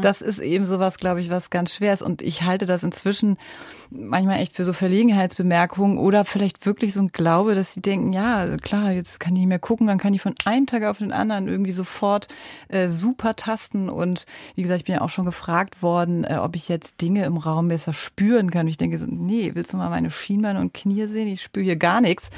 [0.03, 3.37] Das ist eben sowas, glaube ich, was ganz schwer ist und ich halte das inzwischen
[3.89, 8.55] manchmal echt für so Verlegenheitsbemerkungen oder vielleicht wirklich so ein Glaube, dass sie denken, ja,
[8.57, 11.11] klar, jetzt kann ich nicht mehr gucken, dann kann ich von einem Tag auf den
[11.11, 12.27] anderen irgendwie sofort
[12.69, 16.55] äh, super tasten und wie gesagt, ich bin ja auch schon gefragt worden, äh, ob
[16.55, 17.93] ich jetzt Dinge im Raum besser
[18.43, 18.67] spüren kann.
[18.67, 21.27] Ich denke so, nee, willst du mal meine Schienbeine und Knie sehen?
[21.27, 22.29] Ich spüre hier gar nichts,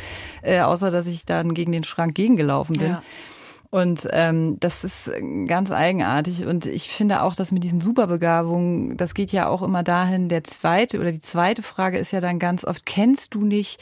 [0.41, 2.91] äh, außer dass ich dann gegen den Schrank gegengelaufen bin.
[2.91, 3.03] Ja.
[3.75, 5.11] Und ähm, das ist
[5.47, 6.45] ganz eigenartig.
[6.45, 10.43] Und ich finde auch, dass mit diesen Superbegabungen, das geht ja auch immer dahin, der
[10.45, 13.81] zweite oder die zweite Frage ist ja dann ganz oft, kennst du nicht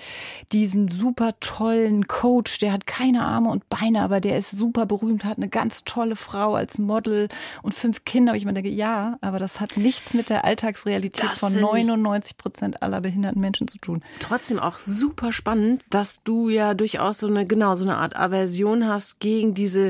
[0.51, 5.25] diesen super tollen Coach, der hat keine Arme und Beine, aber der ist super berühmt,
[5.25, 7.27] hat eine ganz tolle Frau als Model
[7.61, 8.31] und fünf Kinder.
[8.31, 11.61] Und ich mir denke, ja, aber das hat nichts mit der Alltagsrealität Das von sind
[11.61, 14.01] nicht- 99 Prozent aller behinderten Menschen zu tun.
[14.19, 18.87] trotzdem auch super spannend, dass du ja durchaus so eine, genau, so eine Art Aversion
[18.87, 19.82] hast gegen diese,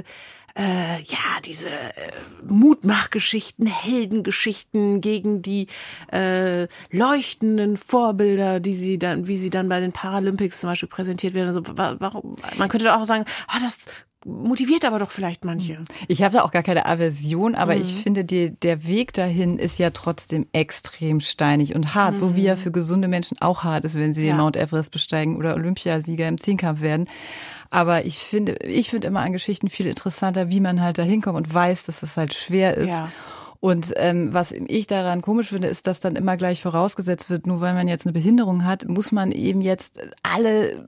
[0.55, 2.11] äh, ja, diese äh,
[2.47, 5.67] Mutmachgeschichten, Heldengeschichten, gegen die
[6.11, 11.33] äh, leuchtenden Vorbilder, die sie dann, wie sie dann bei den Paralympics zum Beispiel präsentiert
[11.33, 11.47] werden.
[11.47, 13.79] Also, wa- warum, man könnte doch auch sagen, ah, das
[14.25, 15.79] motiviert aber doch vielleicht manche.
[16.07, 17.81] Ich habe da auch gar keine Aversion, aber Mhm.
[17.81, 22.45] ich finde, die, der Weg dahin ist ja trotzdem extrem steinig und hart, so wie
[22.45, 24.27] er für gesunde Menschen auch hart ist, wenn sie Mhm.
[24.27, 24.33] Ja.
[24.35, 27.09] den Mount Everest besteigen oder Olympiasieger im Zehnkampf werden.
[27.73, 31.37] Aber ich finde, ich finde immer an Geschichten viel interessanter, wie man halt da hinkommt
[31.37, 32.89] und weiß, dass es halt schwer ist.
[32.89, 33.11] Ja.
[33.63, 37.61] Und ähm, was ich daran komisch finde, ist, dass dann immer gleich vorausgesetzt wird, nur
[37.61, 40.85] weil man jetzt eine Behinderung hat, muss man eben jetzt alle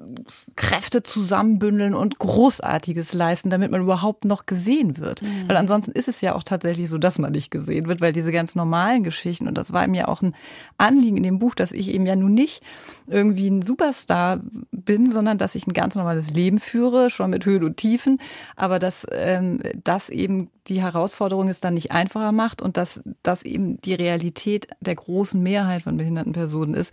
[0.57, 5.21] Kräfte zusammenbündeln und Großartiges leisten, damit man überhaupt noch gesehen wird.
[5.47, 8.33] Weil ansonsten ist es ja auch tatsächlich so, dass man nicht gesehen wird, weil diese
[8.33, 10.35] ganz normalen Geschichten, und das war mir auch ein
[10.77, 12.61] Anliegen in dem Buch, dass ich eben ja nun nicht
[13.07, 14.41] irgendwie ein Superstar
[14.73, 18.19] bin, sondern dass ich ein ganz normales Leben führe, schon mit Höhen und Tiefen,
[18.57, 23.43] aber dass ähm, das eben die Herausforderung es dann nicht einfacher macht und dass das
[23.43, 26.91] eben die Realität der großen Mehrheit von behinderten Personen ist.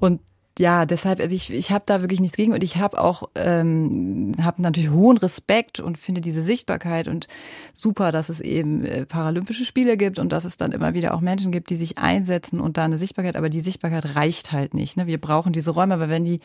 [0.00, 0.22] Und
[0.58, 4.34] ja, deshalb, also ich, ich habe da wirklich nichts gegen und ich habe auch ähm,
[4.40, 7.26] habe natürlich hohen Respekt und finde diese Sichtbarkeit und
[7.72, 11.20] super, dass es eben äh, Paralympische Spiele gibt und dass es dann immer wieder auch
[11.20, 14.96] Menschen gibt, die sich einsetzen und da eine Sichtbarkeit, aber die Sichtbarkeit reicht halt nicht.
[14.96, 15.08] Ne?
[15.08, 16.38] Wir brauchen diese Räume, aber wenn die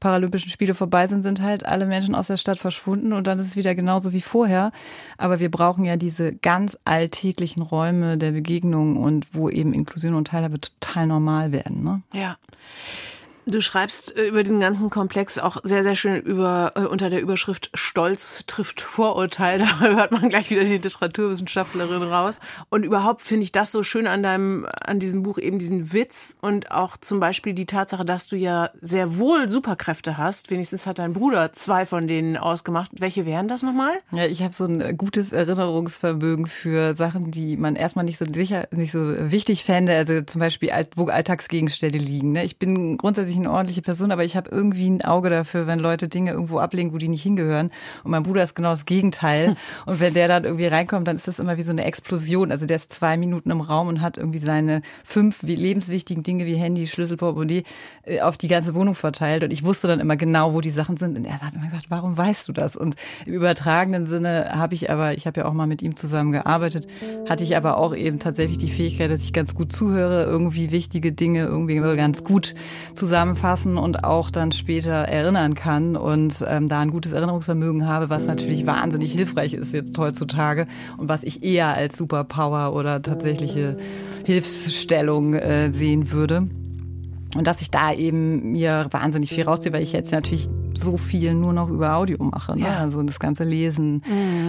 [0.00, 3.46] Paralympischen Spiele vorbei sind, sind halt alle Menschen aus der Stadt verschwunden und dann ist
[3.46, 4.72] es wieder genauso wie vorher.
[5.18, 10.28] Aber wir brauchen ja diese ganz alltäglichen Räume der Begegnung und wo eben Inklusion und
[10.28, 11.84] Teilhabe total normal werden.
[11.84, 12.00] Ne?
[12.14, 12.38] Ja.
[13.50, 17.20] Du schreibst äh, über diesen ganzen Komplex auch sehr, sehr schön über äh, unter der
[17.20, 19.50] Überschrift Stolz trifft Vorurteil.
[19.70, 22.38] Da hört man gleich wieder die Literaturwissenschaftlerin raus.
[22.68, 26.36] Und überhaupt finde ich das so schön an deinem, an diesem Buch eben diesen Witz
[26.40, 30.50] und auch zum Beispiel die Tatsache, dass du ja sehr wohl Superkräfte hast.
[30.50, 32.92] Wenigstens hat dein Bruder zwei von denen ausgemacht.
[33.00, 33.92] Welche wären das nochmal?
[34.12, 38.24] Ja, ich habe so ein äh, gutes Erinnerungsvermögen für Sachen, die man erstmal nicht so
[38.24, 39.94] sicher, nicht so wichtig fände.
[39.94, 42.32] Also zum Beispiel, wo Alltagsgegenstände liegen.
[42.32, 42.44] Ne?
[42.44, 46.08] Ich bin grundsätzlich eine ordentliche Person, aber ich habe irgendwie ein Auge dafür, wenn Leute
[46.08, 47.70] Dinge irgendwo ablegen, wo die nicht hingehören.
[48.04, 49.56] Und mein Bruder ist genau das Gegenteil.
[49.86, 52.50] Und wenn der dann irgendwie reinkommt, dann ist das immer wie so eine Explosion.
[52.50, 56.54] Also der ist zwei Minuten im Raum und hat irgendwie seine fünf lebenswichtigen Dinge wie
[56.54, 57.64] Handy, Schlüssel, Portemonnaie
[58.04, 59.44] äh, auf die ganze Wohnung verteilt.
[59.44, 61.16] Und ich wusste dann immer genau, wo die Sachen sind.
[61.16, 62.76] Und er hat immer gesagt, warum weißt du das?
[62.76, 66.32] Und im übertragenen Sinne habe ich aber, ich habe ja auch mal mit ihm zusammen
[66.32, 66.86] gearbeitet,
[67.28, 71.12] hatte ich aber auch eben tatsächlich die Fähigkeit, dass ich ganz gut zuhöre, irgendwie wichtige
[71.12, 72.54] Dinge irgendwie ganz gut
[73.30, 78.26] zusammenfassen und auch dann später erinnern kann und ähm, da ein gutes Erinnerungsvermögen habe, was
[78.26, 80.66] natürlich wahnsinnig hilfreich ist jetzt heutzutage
[80.96, 83.76] und was ich eher als Superpower oder tatsächliche
[84.24, 86.48] Hilfsstellung äh, sehen würde.
[87.36, 91.34] Und dass ich da eben mir wahnsinnig viel rausziehe, weil ich jetzt natürlich so viel
[91.34, 92.56] nur noch über Audio mache.
[92.56, 92.64] Ne?
[92.64, 92.78] Ja.
[92.78, 94.02] Also das ganze Lesen,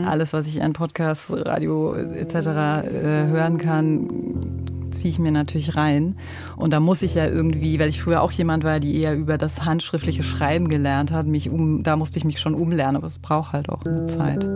[0.05, 2.35] alles, was ich an Podcasts, Radio etc.
[2.35, 6.15] Äh, hören kann, ziehe ich mir natürlich rein.
[6.55, 9.37] Und da muss ich ja irgendwie, weil ich früher auch jemand war, die eher über
[9.37, 13.19] das handschriftliche Schreiben gelernt hat, mich um, da musste ich mich schon umlernen, aber es
[13.19, 14.47] braucht halt auch eine Zeit.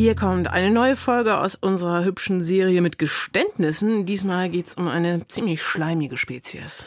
[0.00, 4.06] Hier kommt eine neue Folge aus unserer hübschen Serie mit Geständnissen.
[4.06, 6.84] Diesmal geht es um eine ziemlich schleimige Spezies.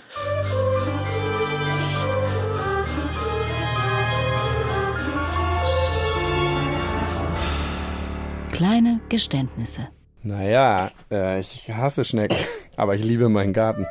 [8.53, 9.87] Kleine Geständnisse.
[10.21, 12.37] Naja, äh, ich hasse Schnecken,
[12.77, 13.87] aber ich liebe meinen Garten.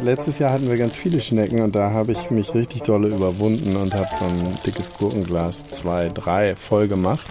[0.00, 3.76] Letztes Jahr hatten wir ganz viele Schnecken und da habe ich mich richtig dolle überwunden
[3.76, 7.26] und habe so ein dickes Gurkenglas, zwei, drei voll gemacht.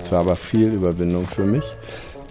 [0.00, 1.64] Das war aber viel Überwindung für mich.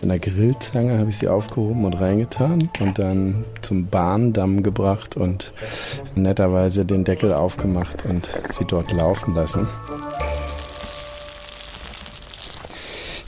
[0.02, 5.54] In der Grillzange habe ich sie aufgehoben und reingetan und dann zum Bahndamm gebracht und
[6.16, 9.70] netterweise den Deckel aufgemacht und sie dort laufen lassen.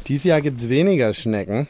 [0.07, 1.67] Dieses Jahr gibt es weniger Schnecken.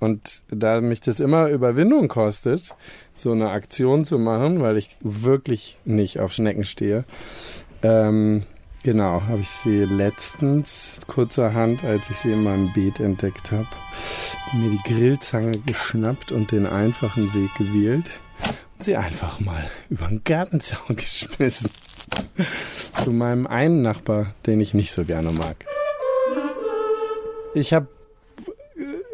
[0.00, 2.74] Und da mich das immer Überwindung kostet,
[3.14, 7.04] so eine Aktion zu machen, weil ich wirklich nicht auf Schnecken stehe,
[7.84, 8.42] ähm,
[8.82, 13.68] genau, habe ich sie letztens kurzerhand, als ich sie in meinem Beet entdeckt habe,
[14.54, 18.10] mir die Grillzange geschnappt und den einfachen Weg gewählt
[18.74, 21.70] und sie einfach mal über den Gartenzaun geschmissen.
[23.04, 25.64] Zu meinem einen Nachbar, den ich nicht so gerne mag.
[27.54, 27.88] Ich habe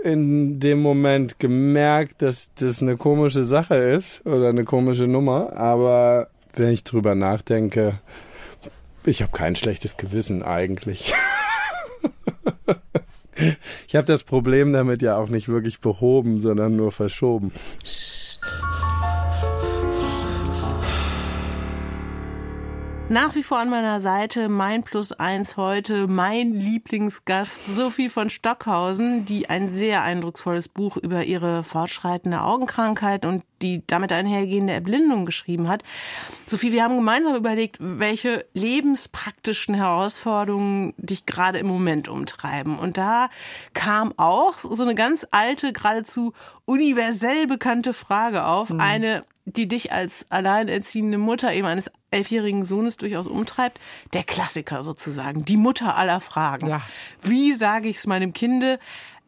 [0.04, 6.28] in dem Moment gemerkt, dass das eine komische Sache ist oder eine komische Nummer, aber
[6.54, 7.98] wenn ich drüber nachdenke,
[9.04, 11.12] ich habe kein schlechtes Gewissen eigentlich.
[13.88, 17.52] ich habe das Problem damit ja auch nicht wirklich behoben, sondern nur verschoben.
[23.10, 29.24] Nach wie vor an meiner Seite mein Plus eins heute, mein Lieblingsgast Sophie von Stockhausen,
[29.24, 35.68] die ein sehr eindrucksvolles Buch über ihre fortschreitende Augenkrankheit und die damit einhergehende Erblindung geschrieben
[35.68, 35.82] hat.
[36.46, 42.78] Sophie, wir haben gemeinsam überlegt, welche lebenspraktischen Herausforderungen dich gerade im Moment umtreiben.
[42.78, 43.28] Und da
[43.74, 46.32] kam auch so eine ganz alte, geradezu
[46.64, 48.70] universell bekannte Frage auf.
[48.70, 48.80] Mhm.
[48.80, 53.80] Eine, die dich als alleinerziehende Mutter eben eines elfjährigen Sohnes durchaus umtreibt.
[54.12, 56.68] Der Klassiker sozusagen, die Mutter aller Fragen.
[56.68, 56.82] Ja.
[57.22, 58.78] Wie sage ich es meinem Kinde?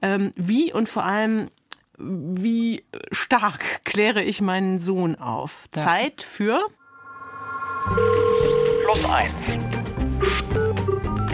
[0.03, 1.51] Ähm, wie und vor allem,
[2.01, 5.69] wie stark kläre ich meinen Sohn auf?
[5.75, 5.83] Ja.
[5.83, 6.61] Zeit für
[8.85, 9.33] Plus eins.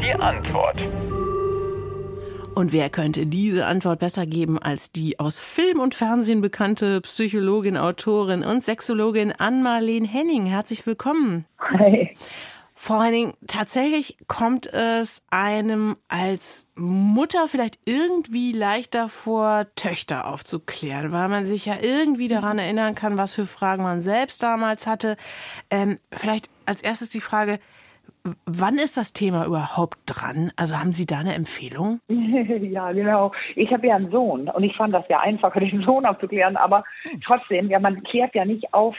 [0.00, 0.78] Die Antwort.
[2.54, 7.76] Und wer könnte diese Antwort besser geben als die aus Film und Fernsehen bekannte Psychologin,
[7.76, 10.46] Autorin und Sexologin Ann-Marleen Henning?
[10.46, 11.44] Herzlich willkommen.
[11.58, 12.16] Hi.
[12.78, 21.28] Frau Henning, tatsächlich kommt es einem als Mutter vielleicht irgendwie leichter vor, Töchter aufzuklären, weil
[21.28, 25.16] man sich ja irgendwie daran erinnern kann, was für Fragen man selbst damals hatte.
[25.70, 27.58] Ähm, vielleicht als erstes die Frage,
[28.44, 30.50] Wann ist das Thema überhaupt dran?
[30.56, 32.00] Also haben Sie da eine Empfehlung?
[32.08, 33.32] ja, genau.
[33.54, 36.84] Ich habe ja einen Sohn und ich fand das ja einfacher, den Sohn aufzuklären, aber
[37.24, 38.96] trotzdem, ja, man klärt ja nicht auf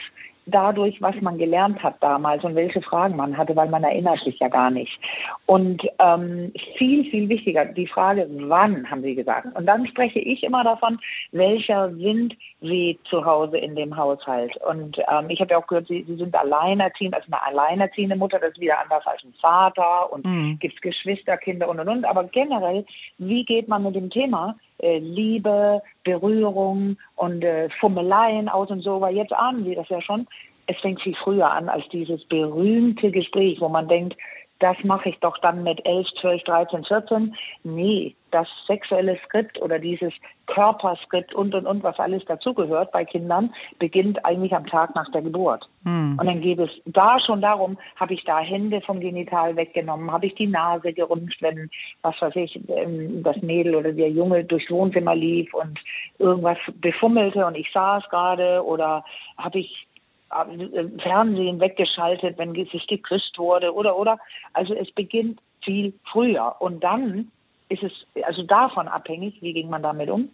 [0.50, 4.38] dadurch, was man gelernt hat damals und welche Fragen man hatte, weil man erinnert sich
[4.38, 4.98] ja gar nicht.
[5.46, 6.44] Und ähm,
[6.76, 9.54] viel, viel wichtiger, die Frage, wann, haben Sie gesagt.
[9.56, 10.98] Und dann spreche ich immer davon,
[11.32, 14.56] welcher Wind weht zu Hause in dem Haushalt.
[14.68, 18.38] Und ähm, ich habe ja auch gehört, Sie, Sie sind alleinerziehend, also eine alleinerziehende Mutter,
[18.38, 20.58] das ist wieder anders als ein Vater und mhm.
[20.58, 22.04] gibt es Geschwisterkinder und und und.
[22.04, 22.84] Aber generell,
[23.18, 29.00] wie geht man mit dem Thema äh, Liebe, Berührung und äh, Fummeleien aus und so,
[29.00, 30.26] weil jetzt ahnen Sie das ja schon.
[30.66, 34.16] Es fängt viel früher an als dieses berühmte Gespräch, wo man denkt,
[34.58, 37.36] das mache ich doch dann mit 11, 12, 13, 14.
[37.62, 40.12] Nee, das sexuelle Skript oder dieses
[40.46, 45.22] Körperskript und, und, und, was alles dazugehört bei Kindern, beginnt eigentlich am Tag nach der
[45.22, 45.68] Geburt.
[45.84, 46.16] Hm.
[46.18, 50.26] Und dann geht es da schon darum, habe ich da Hände vom Genital weggenommen, habe
[50.26, 51.70] ich die Nase gerümpft, wenn,
[52.02, 55.78] was weiß ich, ähm, das Mädel oder der Junge durchs Wohnzimmer lief und
[56.18, 59.04] irgendwas befummelte und ich saß gerade oder
[59.36, 59.86] habe ich
[60.30, 64.18] äh, Fernsehen weggeschaltet, wenn sich geküsst wurde oder oder.
[64.52, 67.30] Also es beginnt viel früher und dann
[67.68, 67.92] ist es
[68.24, 70.28] also davon abhängig, wie ging man damit um,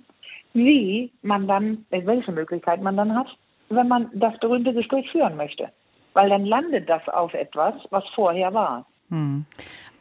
[0.52, 3.28] wie man dann, welche Möglichkeit man dann hat,
[3.68, 5.70] wenn man das berühmte Gespräch führen möchte.
[6.12, 8.86] Weil dann landet das auf etwas, was vorher war.
[9.08, 9.44] Hm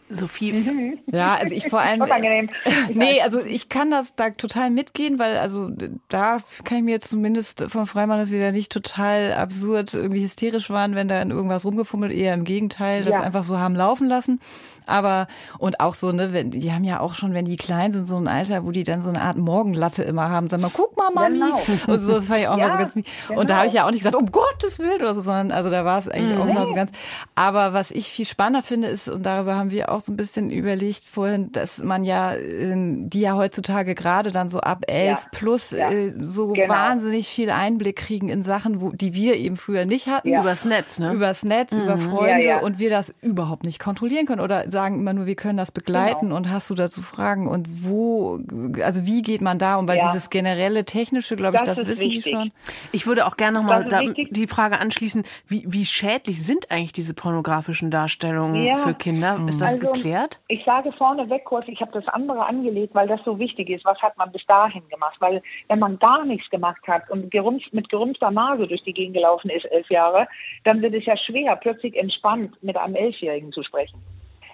[0.09, 0.55] so viel.
[0.55, 0.99] Mhm.
[1.11, 2.01] Ja, also ich vor allem.
[2.01, 2.49] Unangenehm.
[2.93, 5.69] nee, also ich kann das da total mitgehen, weil also
[6.09, 10.23] da kann ich mir jetzt zumindest vom Freimann, dass wir da nicht total absurd irgendwie
[10.23, 13.21] hysterisch waren, wenn da in irgendwas rumgefummelt, eher im Gegenteil, das ja.
[13.21, 14.39] einfach so haben laufen lassen.
[14.85, 15.27] Aber,
[15.59, 18.17] und auch so, ne, wenn, die haben ja auch schon, wenn die klein sind, so
[18.17, 20.49] ein Alter, wo die dann so eine Art Morgenlatte immer haben.
[20.49, 21.39] Sag mal, guck mal, Mami.
[21.39, 21.61] Genau.
[21.87, 23.05] Und so, das fand ich auch ja, mal so ganz nie.
[23.27, 23.39] Genau.
[23.39, 25.69] Und da habe ich ja auch nicht gesagt, um Gottes Willen oder so, sondern, also
[25.69, 26.41] da war es eigentlich mhm.
[26.41, 26.91] auch mal so ganz.
[27.35, 30.49] Aber was ich viel spannender finde, ist, und darüber haben wir auch so ein bisschen
[30.49, 35.29] überlegt vorhin, dass man ja, ähm, die ja heutzutage gerade dann so ab elf ja.
[35.31, 35.91] plus ja.
[35.91, 36.73] Äh, so genau.
[36.73, 40.29] wahnsinnig viel Einblick kriegen in Sachen, wo, die wir eben früher nicht hatten.
[40.29, 40.41] Ja.
[40.41, 41.13] Übers Netz, ne?
[41.13, 41.83] Übers Netz, mhm.
[41.83, 45.57] über Freunde und wir das überhaupt nicht kontrollieren können oder sagen immer nur, wir können
[45.57, 46.37] das begleiten genau.
[46.37, 48.39] und hast du dazu Fragen und wo,
[48.81, 52.03] also wie geht man da um, weil dieses generelle technische, glaube ich, das, das wissen
[52.03, 52.23] wichtig.
[52.23, 52.51] die schon.
[52.91, 53.85] Ich würde auch gerne nochmal
[54.31, 58.75] die Frage anschließen, wie, wie schädlich sind eigentlich diese pornografischen Darstellungen ja.
[58.75, 59.39] für Kinder?
[59.47, 60.39] Ist das also, geklärt?
[60.47, 63.85] Ich sage vorneweg kurz, ich habe das andere angelegt, weil das so wichtig ist.
[63.85, 65.17] Was hat man bis dahin gemacht?
[65.19, 69.15] Weil wenn man gar nichts gemacht hat und gerumst, mit gerumster Nase durch die Gegend
[69.15, 70.27] gelaufen ist, elf Jahre,
[70.63, 73.99] dann wird es ja schwer, plötzlich entspannt mit einem Elfjährigen zu sprechen.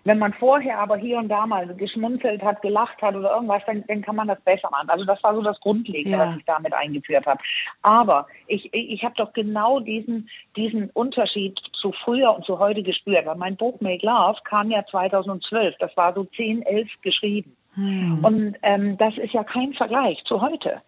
[0.03, 3.83] Wenn man vorher aber hier und da mal geschmunzelt hat, gelacht hat oder irgendwas, dann,
[3.87, 4.89] dann kann man das besser machen.
[4.89, 6.27] Also das war so das Grundlegende, ja.
[6.27, 7.39] was ich damit eingeführt habe.
[7.81, 13.25] Aber ich, ich habe doch genau diesen, diesen Unterschied zu früher und zu heute gespürt.
[13.25, 15.75] Weil mein Buch Make Love kam ja 2012.
[15.79, 17.55] Das war so 10, 11 geschrieben.
[17.75, 18.23] Hm.
[18.23, 20.81] Und ähm, das ist ja kein Vergleich zu heute.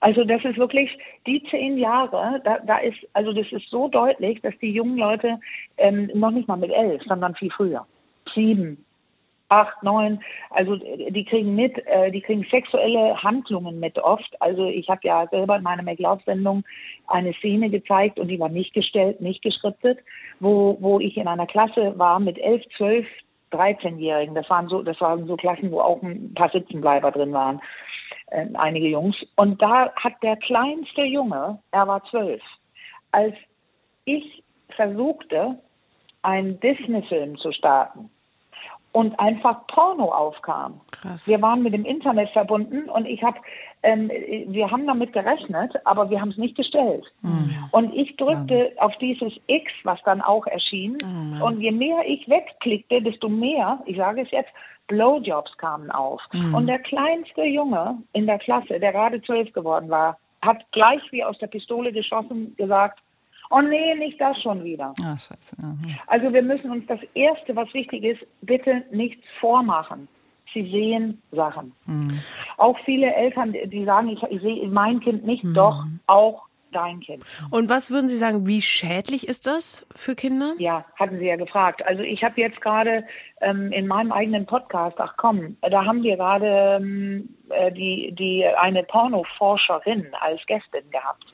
[0.00, 4.40] Also das ist wirklich die zehn Jahre, da, da ist, also das ist so deutlich,
[4.42, 5.40] dass die jungen Leute
[5.76, 7.84] ähm, noch nicht mal mit elf, sondern viel früher
[8.34, 8.84] sieben,
[9.48, 14.40] acht, neun, also die kriegen mit, äh, die kriegen sexuelle Handlungen mit oft.
[14.40, 16.64] Also ich habe ja selber in meiner McLeod-Sendung
[17.06, 19.98] eine Szene gezeigt und die war nicht gestellt, nicht geschriftet,
[20.40, 23.06] wo, wo ich in einer Klasse war mit elf, zwölf,
[23.52, 24.34] 13-Jährigen.
[24.34, 27.60] Das waren so, das waren so Klassen, wo auch ein paar Sitzenbleiber drin waren,
[28.30, 29.16] äh, einige Jungs.
[29.36, 32.42] Und da hat der kleinste Junge, er war zwölf,
[33.12, 33.34] als
[34.04, 34.42] ich
[34.76, 35.58] versuchte,
[36.22, 38.10] einen Disney-Film zu starten,
[38.98, 40.80] und einfach Porno aufkam.
[40.90, 41.28] Krass.
[41.28, 43.38] Wir waren mit dem Internet verbunden und ich habe,
[43.84, 44.10] ähm,
[44.48, 47.04] wir haben damit gerechnet, aber wir haben es nicht gestellt.
[47.22, 47.54] Mhm.
[47.70, 48.82] Und ich drückte ja.
[48.82, 50.98] auf dieses X, was dann auch erschien.
[51.00, 51.40] Mhm.
[51.40, 54.50] Und je mehr ich wegklickte, desto mehr, ich sage es jetzt,
[54.88, 56.20] Blowjobs kamen auf.
[56.32, 56.56] Mhm.
[56.56, 61.22] Und der kleinste Junge in der Klasse, der gerade zwölf geworden war, hat gleich wie
[61.22, 62.98] aus der Pistole geschossen gesagt,
[63.50, 64.92] Oh nee, nicht das schon wieder.
[65.02, 65.56] Ah, scheiße.
[65.60, 65.96] Mhm.
[66.06, 70.08] Also wir müssen uns das Erste, was wichtig ist, bitte nichts vormachen.
[70.52, 71.72] Sie sehen Sachen.
[71.86, 72.20] Mhm.
[72.56, 75.54] Auch viele Eltern, die sagen, ich, ich sehe mein Kind nicht, mhm.
[75.54, 77.24] doch auch dein Kind.
[77.50, 80.54] Und was würden Sie sagen, wie schädlich ist das für Kinder?
[80.58, 81.84] Ja, hatten Sie ja gefragt.
[81.86, 83.04] Also ich habe jetzt gerade
[83.40, 88.46] ähm, in meinem eigenen Podcast, ach komm, da haben wir gerade ähm, äh, die, die
[88.46, 91.24] eine Pornoforscherin als Gästin gehabt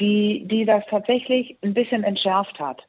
[0.00, 2.82] die, die das tatsächlich ein bisschen entschärft hat.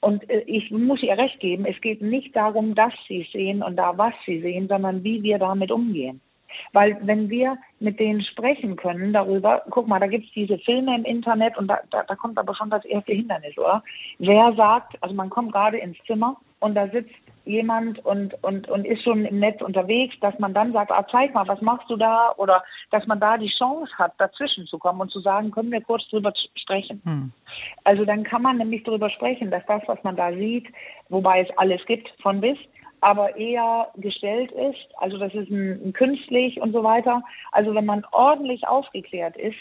[0.00, 3.76] Und äh, ich muss ihr recht geben, es geht nicht darum, dass sie sehen und
[3.76, 6.20] da was sie sehen, sondern wie wir damit umgehen.
[6.72, 11.04] Weil wenn wir mit denen sprechen können darüber, guck mal, da gibt's diese Filme im
[11.04, 13.82] Internet und da, da, da kommt aber schon das erste Hindernis, oder?
[14.18, 18.84] Wer sagt, also man kommt gerade ins Zimmer und da sitzt jemand und, und, und
[18.84, 21.96] ist schon im Netz unterwegs, dass man dann sagt, ah, zeig mal, was machst du
[21.96, 22.32] da?
[22.36, 25.80] Oder dass man da die Chance hat, dazwischen zu kommen und zu sagen, können wir
[25.80, 27.02] kurz drüber sprechen.
[27.04, 27.32] Hm.
[27.84, 30.66] Also dann kann man nämlich darüber sprechen, dass das, was man da sieht,
[31.08, 32.58] wobei es alles gibt von bis,
[33.00, 37.22] aber eher gestellt ist, also das ist ein, ein künstlich und so weiter.
[37.52, 39.56] Also wenn man ordentlich aufgeklärt ist,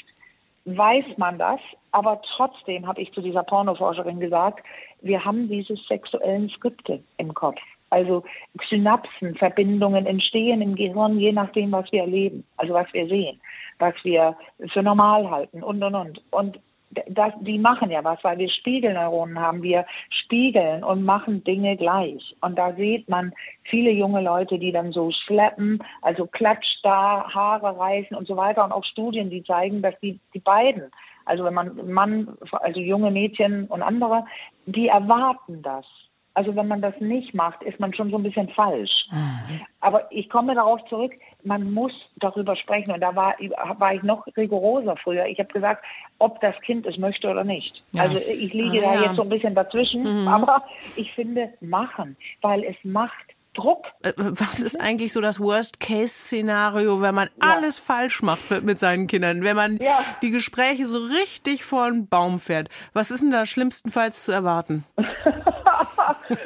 [0.66, 1.60] weiß man das,
[1.92, 4.66] aber trotzdem habe ich zu dieser Pornoforscherin gesagt,
[5.02, 7.60] wir haben diese sexuellen Skripte im Kopf.
[7.90, 8.24] Also
[8.70, 13.40] Synapsen, Verbindungen entstehen im Gehirn, je nachdem, was wir erleben, also was wir sehen,
[13.78, 14.36] was wir
[14.72, 16.22] für normal halten und, und, und.
[16.32, 16.60] Und
[17.08, 19.64] das, die machen ja was, weil wir Spiegelneuronen haben.
[19.64, 22.36] Wir spiegeln und machen Dinge gleich.
[22.42, 27.78] Und da sieht man viele junge Leute, die dann so schleppen, also klatsch da, Haare
[27.78, 28.64] reißen und so weiter.
[28.64, 30.92] Und auch Studien, die zeigen, dass die, die beiden,
[31.26, 34.26] also wenn man Mann, also junge Mädchen und andere,
[34.66, 35.86] die erwarten das.
[36.36, 38.92] Also wenn man das nicht macht, ist man schon so ein bisschen falsch.
[39.12, 39.62] Mhm.
[39.82, 42.92] Aber ich komme darauf zurück, man muss darüber sprechen.
[42.92, 43.36] Und da war,
[43.78, 45.28] war ich noch rigoroser früher.
[45.28, 45.86] Ich habe gesagt,
[46.18, 47.84] ob das Kind es möchte oder nicht.
[47.92, 48.04] Ja.
[48.04, 49.02] Also ich liege ah, da ja.
[49.04, 50.24] jetzt so ein bisschen dazwischen.
[50.24, 50.28] Mhm.
[50.28, 50.64] Aber
[50.96, 53.14] ich finde, machen, weil es macht
[53.54, 53.86] Druck.
[54.02, 57.52] Äh, was ist eigentlich so das Worst-Case-Szenario, wenn man ja.
[57.52, 59.44] alles falsch macht mit seinen Kindern?
[59.44, 60.00] Wenn man ja.
[60.22, 62.70] die Gespräche so richtig vor den Baum fährt?
[62.94, 64.86] Was ist denn da schlimmstenfalls zu erwarten?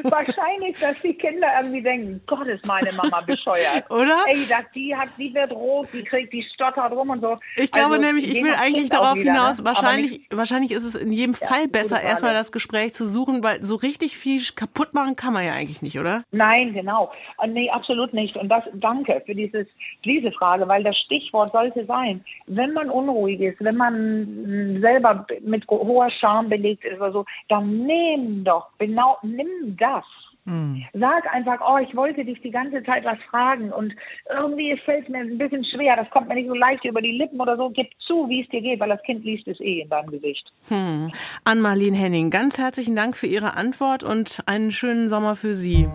[0.03, 3.89] Wahrscheinlich, dass die Kinder irgendwie denken, Gott, ist meine Mama bescheuert.
[3.89, 4.23] Oder?
[4.27, 7.37] Ey, das, die hat, die wird rot, die kriegt, die stottert rum und so.
[7.55, 9.65] Ich glaube also, nämlich, ich will eigentlich darauf wieder, hinaus, ne?
[9.65, 13.63] wahrscheinlich, wahrscheinlich ist es in jedem ja, Fall besser, erstmal das Gespräch zu suchen, weil
[13.63, 16.23] so richtig viel kaputt machen kann man ja eigentlich nicht, oder?
[16.31, 17.11] Nein, genau.
[17.47, 18.35] Nee, absolut nicht.
[18.35, 19.67] Und das, danke für dieses,
[20.05, 25.67] diese Frage, weil das Stichwort sollte sein, wenn man unruhig ist, wenn man selber mit
[25.67, 30.05] hoher Scham belegt ist oder so, dann nehmen doch genau nimm das,
[30.47, 30.85] Mhm.
[30.93, 33.93] Sag einfach, oh, ich wollte dich die ganze Zeit was fragen und
[34.29, 37.11] irgendwie fällt es mir ein bisschen schwer, das kommt mir nicht so leicht über die
[37.11, 37.69] Lippen oder so.
[37.69, 40.49] Gib zu, wie es dir geht, weil das Kind liest es eh in deinem Gesicht.
[40.69, 41.11] Hm.
[41.43, 45.89] Ann-Marlene Henning, ganz herzlichen Dank für Ihre Antwort und einen schönen Sommer für Sie.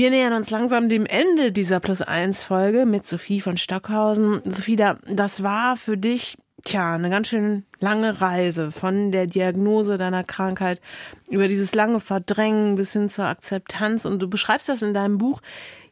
[0.00, 4.40] Wir nähern uns langsam dem Ende dieser Plus 1 Folge mit Sophie von Stockhausen.
[4.46, 10.24] Sophie, das war für dich, tja, eine ganz schön lange Reise von der Diagnose deiner
[10.24, 10.80] Krankheit
[11.28, 14.06] über dieses lange Verdrängen bis hin zur Akzeptanz.
[14.06, 15.42] Und du beschreibst das in deinem Buch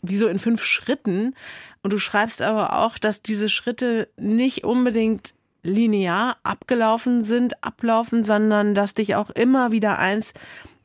[0.00, 1.34] wie so in fünf Schritten.
[1.82, 8.72] Und du schreibst aber auch, dass diese Schritte nicht unbedingt linear abgelaufen sind, ablaufen, sondern
[8.72, 10.32] dass dich auch immer wieder eins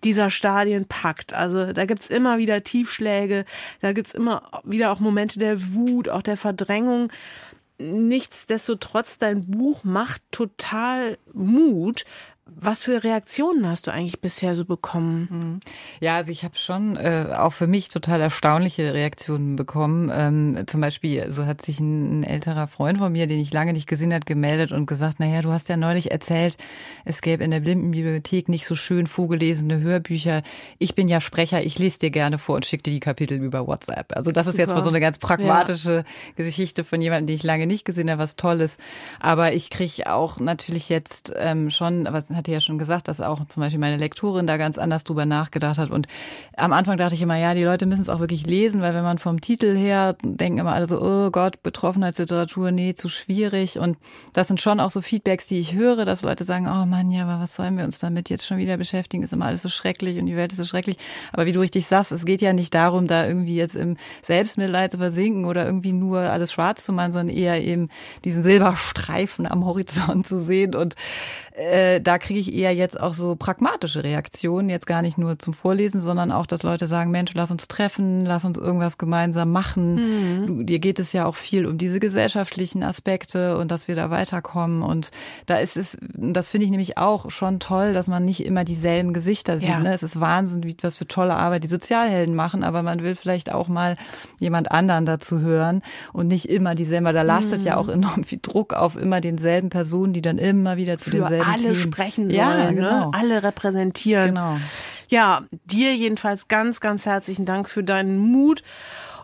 [0.04, 1.34] dieser Stadien packt.
[1.34, 3.46] Also da gibt's immer wieder Tiefschläge,
[3.82, 7.12] da gibt's immer wieder auch Momente der Wut, auch der Verdrängung.
[7.80, 12.06] Nichtsdestotrotz, dein Buch macht total Mut,
[12.46, 15.62] was für Reaktionen hast du eigentlich bisher so bekommen?
[16.02, 20.12] Ja, also ich habe schon äh, auch für mich total erstaunliche Reaktionen bekommen.
[20.14, 23.72] Ähm, zum Beispiel, so hat sich ein, ein, älterer Freund von mir, den ich lange
[23.72, 26.58] nicht gesehen hat, gemeldet und gesagt, naja, du hast ja neulich erzählt,
[27.06, 30.44] es gäbe in der Blindenbibliothek nicht so schön vorgelesene Hörbücher.
[30.80, 33.68] Ich bin ja Sprecher, ich lese dir gerne vor und schicke dir die Kapitel über
[33.68, 34.18] WhatsApp.
[34.18, 34.56] Also das Super.
[34.56, 36.04] ist jetzt mal so eine ganz pragmatische ja.
[36.36, 38.78] Geschichte von jemandem, den ich lange nicht gesehen habe, was Tolles.
[39.22, 43.46] Aber ich kriege auch natürlich jetzt ähm, schon, was hatte ja schon gesagt, dass auch
[43.46, 45.90] zum Beispiel meine Lektorin da ganz anders drüber nachgedacht hat.
[45.90, 46.08] Und
[46.58, 49.04] am Anfang dachte ich immer, ja, die Leute müssen es auch wirklich lesen, weil wenn
[49.04, 53.80] man vom Titel her denken immer alle so, oh Gott, Betroffenheitsliteratur, nee, zu schwierig.
[53.80, 53.98] Und
[54.34, 57.24] das sind schon auch so Feedbacks, die ich höre, dass Leute sagen, oh Mann, ja,
[57.24, 59.24] aber was sollen wir uns damit jetzt schon wieder beschäftigen?
[59.24, 60.98] Ist immer alles so schrecklich und die Welt ist so schrecklich.
[61.32, 64.92] Aber wie du richtig sagst, es geht ja nicht darum, da irgendwie jetzt im Selbstmitleid
[64.92, 67.90] zu versinken oder irgendwie nur alles schwarz zu machen, sondern eher eben
[68.26, 70.76] diesen Silberstreifen am Horizont zu sehen.
[70.76, 70.96] Und
[71.56, 75.54] äh, da kriege ich eher jetzt auch so pragmatische Reaktionen, jetzt gar nicht nur zum
[75.54, 79.96] Vorlesen, sondern auch, dass Leute sagen, Mensch, lass uns treffen, lass uns irgendwas gemeinsam machen.
[79.96, 80.48] Mhm.
[80.48, 84.10] Du, dir geht es ja auch viel um diese gesellschaftlichen Aspekte und dass wir da
[84.10, 84.82] weiterkommen.
[84.84, 85.12] Und
[85.46, 89.14] da ist es, das finde ich nämlich auch schon toll, dass man nicht immer dieselben
[89.14, 89.68] Gesichter sieht.
[89.68, 89.80] Ja.
[89.80, 89.94] Ne?
[89.94, 93.52] Es ist Wahnsinn, wie, was für tolle Arbeit die Sozialhelden machen, aber man will vielleicht
[93.52, 93.98] auch mal
[94.40, 95.82] jemand anderen dazu hören
[96.14, 97.68] und nicht immer dieselben, da lastet mhm.
[97.68, 101.18] ja auch enorm viel Druck auf immer denselben Personen, die dann immer wieder zu für
[101.18, 101.82] denselben alle Team.
[102.14, 102.76] Sprechen sollen, ja, ne?
[102.76, 103.10] genau.
[103.10, 103.12] ne?
[103.14, 104.30] alle repräsentieren.
[104.30, 104.58] Genau.
[105.10, 108.64] Ja, dir jedenfalls ganz, ganz herzlichen Dank für deinen Mut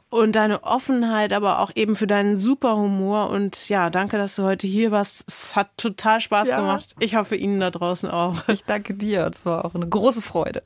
[0.10, 3.30] und deine Offenheit, aber auch eben für deinen super Humor.
[3.30, 5.26] Und ja, danke, dass du heute hier warst.
[5.28, 6.60] Es hat total Spaß ja.
[6.60, 6.96] gemacht.
[7.00, 8.48] Ich hoffe Ihnen da draußen auch.
[8.48, 9.30] Ich danke dir.
[9.32, 10.62] Es war auch eine große Freude.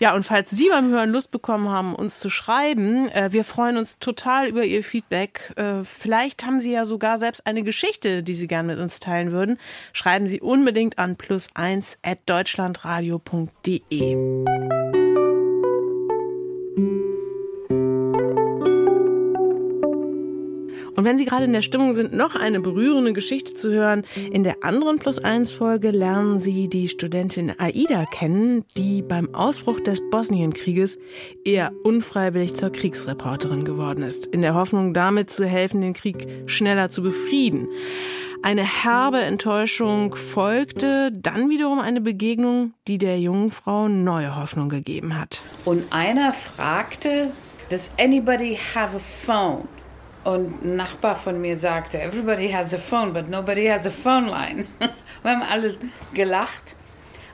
[0.00, 3.76] Ja, und falls Sie beim Hören Lust bekommen haben, uns zu schreiben, äh, wir freuen
[3.76, 5.52] uns total über Ihr Feedback.
[5.56, 9.32] Äh, vielleicht haben Sie ja sogar selbst eine Geschichte, die Sie gerne mit uns teilen
[9.32, 9.58] würden.
[9.92, 14.73] Schreiben Sie unbedingt an plus1 at deutschlandradio.de.
[20.96, 24.44] Und wenn Sie gerade in der Stimmung sind, noch eine berührende Geschichte zu hören, in
[24.44, 30.00] der anderen Plus 1 Folge lernen Sie die Studentin Aida kennen, die beim Ausbruch des
[30.10, 30.98] Bosnienkrieges
[31.44, 36.90] eher unfreiwillig zur Kriegsreporterin geworden ist, in der Hoffnung damit zu helfen, den Krieg schneller
[36.90, 37.68] zu befrieden.
[38.42, 45.18] Eine herbe Enttäuschung folgte, dann wiederum eine Begegnung, die der jungen Frau neue Hoffnung gegeben
[45.18, 45.42] hat.
[45.64, 47.30] Und einer fragte,
[47.70, 49.66] Does anybody have a phone?
[50.24, 54.26] Und ein Nachbar von mir sagte, everybody has a phone, but nobody has a phone
[54.26, 54.66] line.
[55.22, 55.76] Wir haben alle
[56.14, 56.76] gelacht.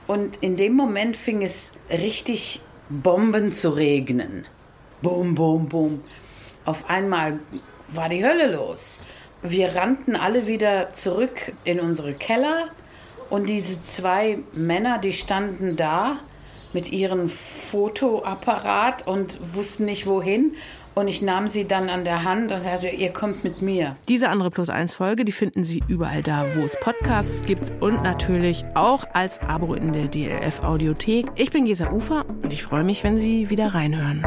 [0.07, 4.45] Und in dem Moment fing es richtig Bomben zu regnen.
[5.01, 6.01] Boom, boom, boom.
[6.65, 7.39] Auf einmal
[7.87, 8.99] war die Hölle los.
[9.41, 12.67] Wir rannten alle wieder zurück in unsere Keller
[13.29, 16.19] und diese zwei Männer, die standen da
[16.73, 20.55] mit ihrem Fotoapparat und wussten nicht wohin.
[21.01, 23.95] Und ich nahm sie dann an der Hand und sagte, ihr kommt mit mir.
[24.07, 28.03] Diese andere Plus 1 Folge, die finden Sie überall da, wo es Podcasts gibt und
[28.03, 31.25] natürlich auch als Abo in der DLF Audiothek.
[31.33, 34.23] Ich bin Gesa Ufer und ich freue mich, wenn Sie wieder reinhören.